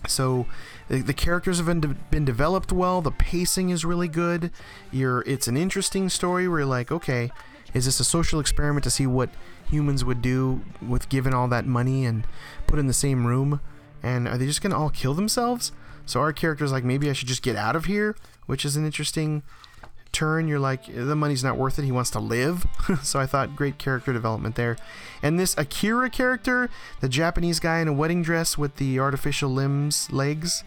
[0.09, 0.47] So
[0.89, 3.01] the, the characters have been, de- been developed well.
[3.01, 4.51] The pacing is really good.
[4.93, 7.31] You're it's an interesting story where you're like, okay,
[7.75, 9.31] is this a social experiment to see what
[9.69, 12.27] humans would do with given all that money and
[12.67, 13.61] put in the same room?
[14.03, 15.73] And are they just gonna all kill themselves?
[16.05, 18.17] So our character's like, maybe I should just get out of here,
[18.47, 19.43] which is an interesting
[20.17, 20.49] turn.
[20.49, 21.85] You're like, the money's not worth it.
[21.85, 22.67] He wants to live.
[23.03, 24.77] so I thought great character development there.
[25.23, 30.11] And this Akira character, the Japanese guy in a wedding dress with the artificial limbs,
[30.11, 30.65] legs.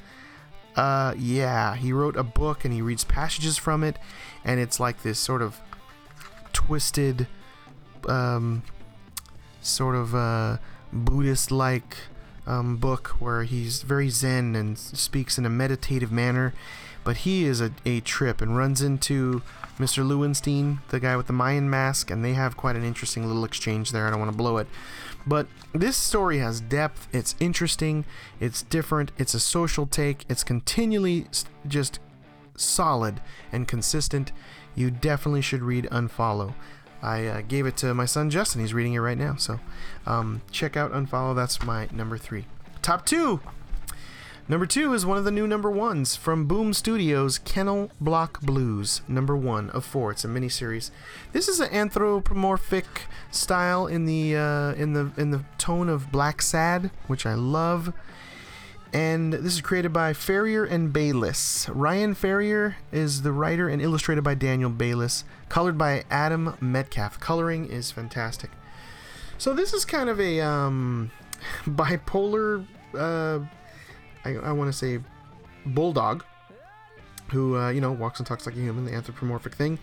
[0.76, 3.98] Uh, yeah, he wrote a book and he reads passages from it,
[4.46, 5.60] and it's like this sort of
[6.54, 7.28] twisted,
[8.08, 8.62] um,
[9.62, 10.58] sort of uh,
[10.94, 11.98] Buddhist-like
[12.46, 16.54] um, book where he's very zen and speaks in a meditative manner.
[17.10, 19.42] But he is a, a trip and runs into
[19.80, 20.08] Mr.
[20.08, 23.92] Lewenstein, the guy with the Mayan mask, and they have quite an interesting little exchange
[23.92, 24.06] there.
[24.06, 24.68] I don't want to blow it.
[25.26, 28.06] But this story has depth, it's interesting,
[28.40, 31.26] it's different, it's a social take, it's continually
[31.68, 32.00] just
[32.56, 34.32] solid and consistent.
[34.76, 36.54] You definitely should read Unfollow.
[37.02, 38.62] I uh, gave it to my son Justin.
[38.62, 39.36] He's reading it right now.
[39.36, 39.60] So
[40.06, 41.36] um, check out Unfollow.
[41.36, 42.46] That's my number three.
[42.84, 43.42] Top two.
[44.50, 49.04] Number two is one of the new number ones from Boom Studios, Kennel Block Blues,
[49.08, 50.10] number one of four.
[50.10, 50.90] It's a miniseries.
[51.34, 56.90] This is an anthropomorphic style in the uh, in the in the tone of Blacksad,
[57.06, 57.94] which I love
[58.92, 61.70] and this is created by Ferrier and Bayliss.
[61.70, 65.26] Ryan Ferrier is the writer and illustrated by Daniel Bayliss.
[65.48, 67.20] colored by Adam Metcalfe.
[67.20, 68.50] Coloring is fantastic.
[69.38, 71.12] So this is kind of a um,
[71.66, 73.42] bipolar, uh,
[74.26, 75.00] I, I want to say,
[75.66, 76.24] bulldog,
[77.32, 79.80] who uh, you know walks and talks like a human, the anthropomorphic thing.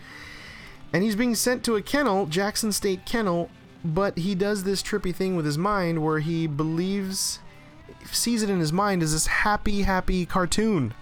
[0.93, 3.49] And he's being sent to a kennel, Jackson State Kennel,
[3.83, 7.39] but he does this trippy thing with his mind where he believes,
[8.05, 10.93] sees it in his mind as this happy, happy cartoon.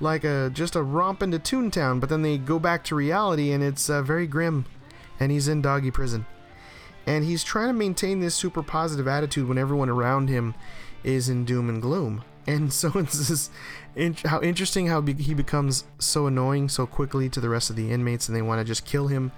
[0.00, 3.64] Like a just a romp into Toontown, but then they go back to reality and
[3.64, 4.64] it's uh, very grim.
[5.20, 6.26] And he's in doggy prison.
[7.04, 10.54] And he's trying to maintain this super positive attitude when everyone around him
[11.02, 12.22] is in doom and gloom.
[12.48, 13.50] And so it's this
[13.94, 17.76] in, how interesting how be, he becomes so annoying so quickly to the rest of
[17.76, 19.30] the inmates, and they want to just kill him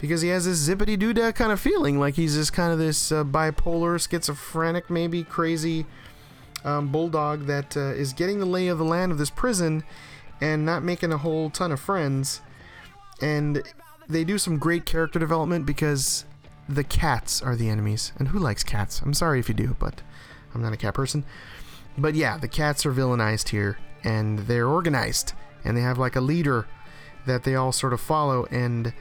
[0.00, 2.78] because he has this zippity doo dah kind of feeling, like he's just kind of
[2.78, 5.86] this uh, bipolar, schizophrenic, maybe crazy
[6.64, 9.84] um, bulldog that uh, is getting the lay of the land of this prison
[10.40, 12.40] and not making a whole ton of friends.
[13.20, 13.62] And
[14.08, 16.24] they do some great character development because
[16.68, 18.12] the cats are the enemies.
[18.18, 19.00] And who likes cats?
[19.02, 20.02] I'm sorry if you do, but
[20.52, 21.24] I'm not a cat person.
[21.96, 25.32] But yeah, the cats are villainized here, and they're organized,
[25.64, 26.66] and they have like a leader
[27.26, 28.92] that they all sort of follow, and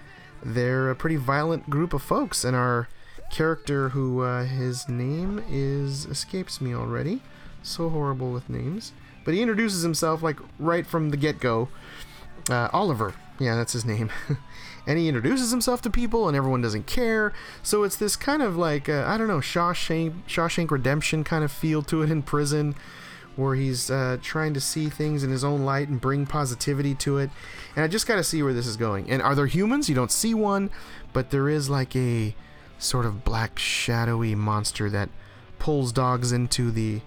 [0.43, 2.43] they're a pretty violent group of folks.
[2.43, 2.89] And our
[3.31, 7.21] character, who uh, his name is escapes me already,
[7.63, 8.91] so horrible with names,
[9.23, 11.69] but he introduces himself like right from the get go.
[12.49, 14.11] Uh, Oliver, yeah, that's his name.
[14.87, 17.33] and he introduces himself to people, and everyone doesn't care.
[17.63, 21.51] So it's this kind of like uh, I don't know Shawshank Shawshank Redemption kind of
[21.51, 22.75] feel to it in prison,
[23.35, 27.17] where he's uh, trying to see things in his own light and bring positivity to
[27.17, 27.29] it.
[27.75, 29.09] And I just got to see where this is going.
[29.09, 29.89] And are there humans?
[29.89, 30.69] You don't see one,
[31.13, 32.35] but there is like a
[32.77, 35.09] sort of black shadowy monster that
[35.59, 37.01] pulls dogs into the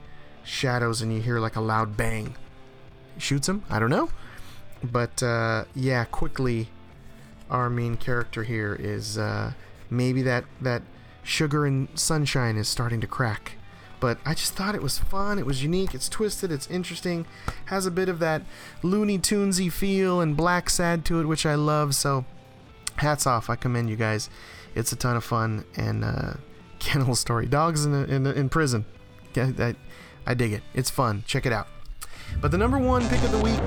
[0.45, 2.37] shadows, and you hear like a loud bang.
[3.18, 3.64] Shoots him?
[3.68, 4.11] I don't know.
[4.83, 6.68] But uh, yeah, quickly
[7.51, 9.53] our main character here is uh,
[9.91, 10.83] maybe that that
[11.23, 13.53] sugar and sunshine is starting to crack.
[14.01, 15.39] But I just thought it was fun.
[15.39, 15.95] It was unique.
[15.95, 16.53] It's twisted.
[16.53, 17.25] It's interesting.
[17.67, 18.43] Has a bit of that
[18.83, 21.95] Looney Tunesy feel and Blacksad to it, which I love.
[21.95, 22.27] So,
[22.97, 23.49] hats off.
[23.49, 24.29] I commend you guys.
[24.75, 26.35] It's a ton of fun and uh,
[26.79, 27.47] kennel story.
[27.47, 28.85] Dogs in in, in prison.
[29.35, 29.75] Yeah, I,
[30.27, 30.63] I dig it.
[30.75, 31.25] It's fun.
[31.27, 31.69] Check it out.
[32.41, 33.63] But the number one pick of the week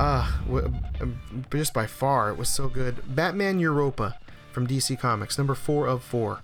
[0.00, 0.26] uh,
[1.52, 3.14] just by far, it was so good.
[3.14, 4.18] Batman Europa
[4.50, 6.40] from DC Comics, number four of four.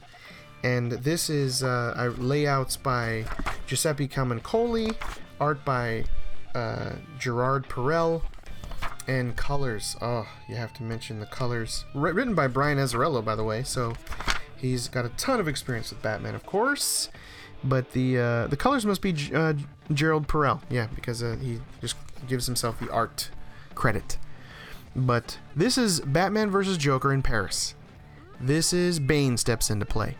[0.63, 3.25] And this is uh, layouts by
[3.67, 4.95] Giuseppe Camuncoli,
[5.41, 6.05] art by
[6.55, 8.23] uh, Gerard Parel,
[9.09, 9.97] and colors.
[10.03, 11.87] Oh, you have to mention the colors.
[11.95, 13.63] R- written by Brian Azzarello, by the way.
[13.63, 13.95] So
[14.57, 17.09] he's got a ton of experience with Batman, of course.
[17.65, 19.55] But the uh, the colors must be G- uh,
[19.93, 21.97] Gerald Parel, yeah, because uh, he just
[22.29, 23.31] gives himself the art
[23.77, 24.19] credit.
[24.97, 27.75] But this is Batman versus Joker in Paris.
[28.41, 30.17] This is Bane steps into play.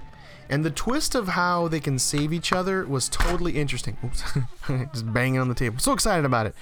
[0.49, 3.97] And the twist of how they can save each other was totally interesting.
[4.05, 4.23] Oops.
[4.93, 5.79] Just banging on the table.
[5.81, 6.55] So excited about it.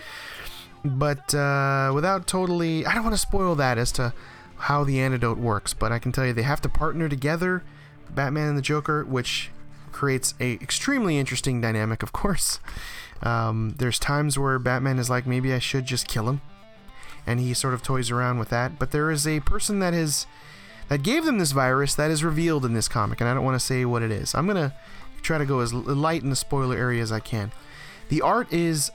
[0.85, 2.87] But uh, without totally.
[2.87, 4.15] I don't want to spoil that as to
[4.57, 7.63] how the antidote works, but I can tell you they have to partner together,
[8.11, 9.51] Batman and the Joker, which
[9.93, 12.61] creates a extremely interesting dynamic, of course.
[13.23, 16.41] Um, there's times where Batman is like, maybe I should just kill him
[17.27, 18.79] and he sort of toys around with that.
[18.79, 20.27] But there is a person that is
[20.89, 23.59] that gave them this virus that is revealed in this comic, and I don't want
[23.59, 24.35] to say what it is.
[24.35, 24.75] I'm gonna
[25.23, 27.53] try to go as light in the spoiler area as I can.
[28.09, 28.91] The art is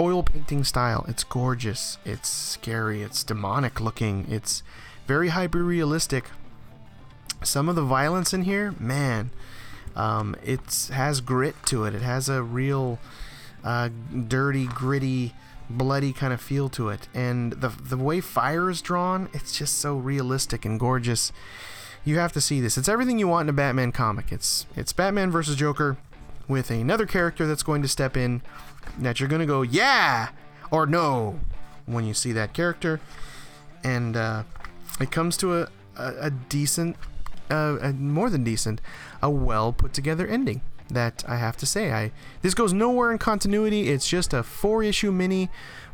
[0.00, 1.04] oil painting style.
[1.08, 1.98] It's gorgeous.
[2.04, 3.02] It's scary.
[3.02, 4.26] It's demonic looking.
[4.30, 4.62] It's
[5.06, 6.30] very hyper realistic.
[7.42, 9.30] Some of the violence in here, man,
[9.94, 11.94] um, it has grit to it.
[11.94, 12.98] It has a real
[13.62, 13.90] uh,
[14.28, 15.34] dirty, gritty
[15.68, 17.08] bloody kind of feel to it.
[17.14, 21.32] And the the way fire is drawn, it's just so realistic and gorgeous.
[22.04, 22.78] You have to see this.
[22.78, 24.32] It's everything you want in a Batman comic.
[24.32, 25.96] It's it's Batman versus Joker
[26.48, 28.42] with another character that's going to step in
[28.98, 30.28] that you're going to go, "Yeah!"
[30.70, 31.40] or "No"
[31.86, 33.00] when you see that character.
[33.82, 34.42] And uh,
[35.00, 36.96] it comes to a a, a decent
[37.50, 38.80] uh, a more than decent,
[39.22, 40.60] a well put together ending
[40.90, 41.92] that I have to say.
[41.92, 42.12] I
[42.42, 43.88] this goes nowhere in continuity.
[43.88, 45.48] It's just a four issue mini,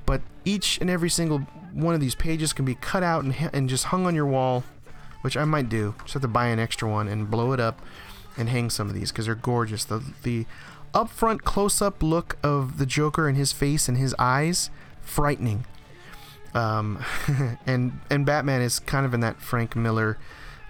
[0.06, 1.40] but each and every single
[1.72, 4.64] one of these pages can be cut out and, and just hung on your wall,
[5.22, 5.94] which I might do.
[6.02, 7.80] Just have to buy an extra one and blow it up
[8.36, 9.84] and hang some of these because they're gorgeous.
[9.84, 10.46] The the
[10.94, 14.70] upfront close up look of the Joker and his face and his eyes,
[15.00, 15.66] frightening.
[16.54, 17.02] Um,
[17.66, 20.18] and and Batman is kind of in that Frank Miller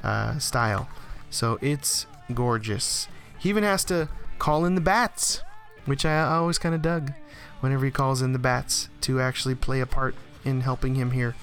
[0.03, 0.89] uh, style,
[1.31, 3.09] so it's gorgeous.
[3.43, 5.43] He even has to call in the bats,
[5.85, 7.13] which I always kind of dug
[7.59, 10.15] whenever he calls in the bats to actually play a part
[10.45, 11.35] in helping him here.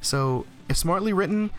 [0.00, 1.50] So smartly written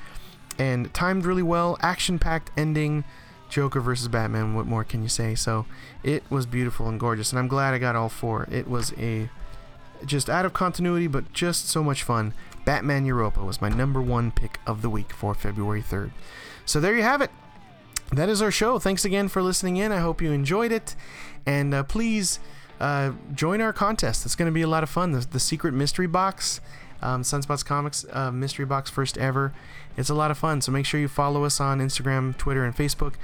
[0.57, 3.03] and timed really well, action packed ending.
[3.49, 5.35] Joker versus Batman, what more can you say?
[5.35, 5.67] So
[6.01, 8.47] it was beautiful and gorgeous, and I'm glad I got all four.
[8.51, 9.29] It was a
[10.07, 12.33] just out of continuity, but just so much fun.
[12.65, 16.09] Batman Europa was my number one pick of the week for February 3rd.
[16.65, 17.29] So there you have it.
[18.15, 18.77] That is our show.
[18.77, 19.91] Thanks again for listening in.
[19.91, 20.95] I hope you enjoyed it.
[21.47, 22.39] And uh, please
[22.79, 24.23] uh, join our contest.
[24.23, 25.13] It's going to be a lot of fun.
[25.13, 26.61] The, the secret mystery box,
[27.01, 29.51] um, Sunspots Comics uh, mystery box, first ever.
[29.97, 30.61] It's a lot of fun.
[30.61, 33.15] So make sure you follow us on Instagram, Twitter, and Facebook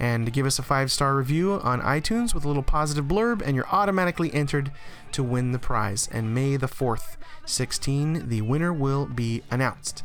[0.00, 3.54] and give us a five star review on iTunes with a little positive blurb, and
[3.54, 4.72] you're automatically entered
[5.12, 6.08] to win the prize.
[6.10, 10.04] And May the 4th, 16, the winner will be announced.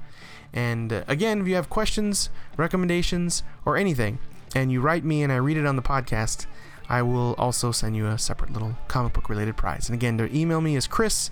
[0.51, 4.19] And uh, again, if you have questions, recommendations, or anything,
[4.55, 6.45] and you write me and I read it on the podcast,
[6.89, 9.87] I will also send you a separate little comic book related prize.
[9.87, 11.31] And again, to email me is chris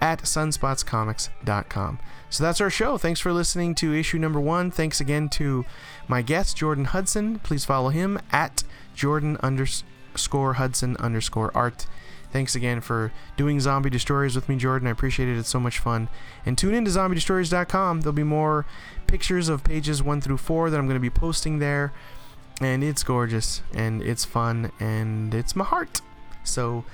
[0.00, 1.98] at sunspotscomics.com.
[2.28, 2.98] So that's our show.
[2.98, 4.70] Thanks for listening to issue number one.
[4.70, 5.64] Thanks again to
[6.08, 7.38] my guest, Jordan Hudson.
[7.38, 11.86] Please follow him at Jordan underscore Hudson underscore art.
[12.32, 14.88] Thanks again for doing Zombie Destroyers with me, Jordan.
[14.88, 15.36] I appreciate it.
[15.38, 16.08] It's so much fun.
[16.46, 18.00] And tune in to zombiedestroyers.com.
[18.00, 18.64] There'll be more
[19.06, 21.92] pictures of pages one through four that I'm going to be posting there.
[22.62, 26.00] And it's gorgeous, and it's fun, and it's my heart.
[26.44, 26.84] So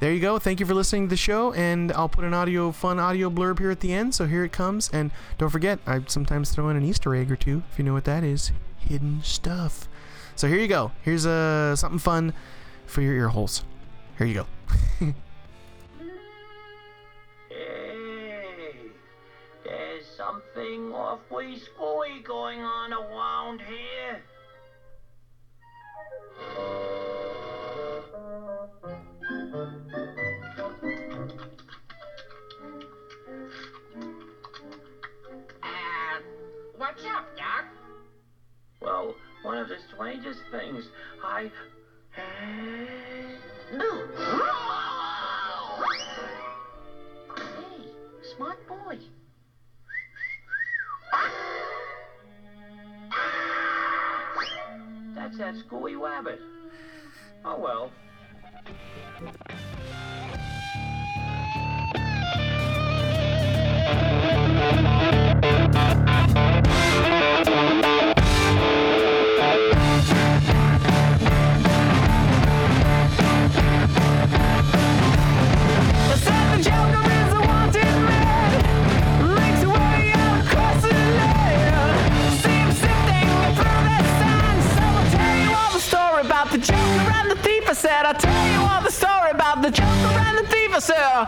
[0.00, 0.40] there you go.
[0.40, 3.60] Thank you for listening to the show, and I'll put an audio, fun audio blurb
[3.60, 4.16] here at the end.
[4.16, 7.36] So here it comes, and don't forget, I sometimes throw in an Easter egg or
[7.36, 8.50] two, if you know what that is.
[8.78, 9.86] Hidden stuff.
[10.34, 10.90] So here you go.
[11.02, 12.34] Here's uh, something fun
[12.84, 13.62] for your ear holes.
[14.18, 14.46] Here you go.
[19.64, 24.20] there's something awfully screwy going on around here.
[36.76, 37.64] What's up, Doc?
[38.80, 40.84] Well, one of the strangest things
[41.24, 41.50] I.
[43.74, 44.06] No.
[47.36, 47.88] Hey,
[48.36, 48.98] smart boy.
[55.42, 56.38] That screwy rabbit.
[57.44, 57.90] Oh well.
[87.82, 90.62] Said I'll tell you all the story about the Joker and the thief.
[90.72, 91.26] Night.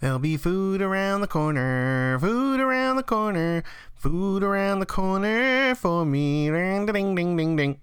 [0.00, 3.64] There'll be food around the corner, food around the corner,
[3.94, 6.50] food around the corner for me.
[6.50, 7.80] Ding, ding, ding, ding, ding.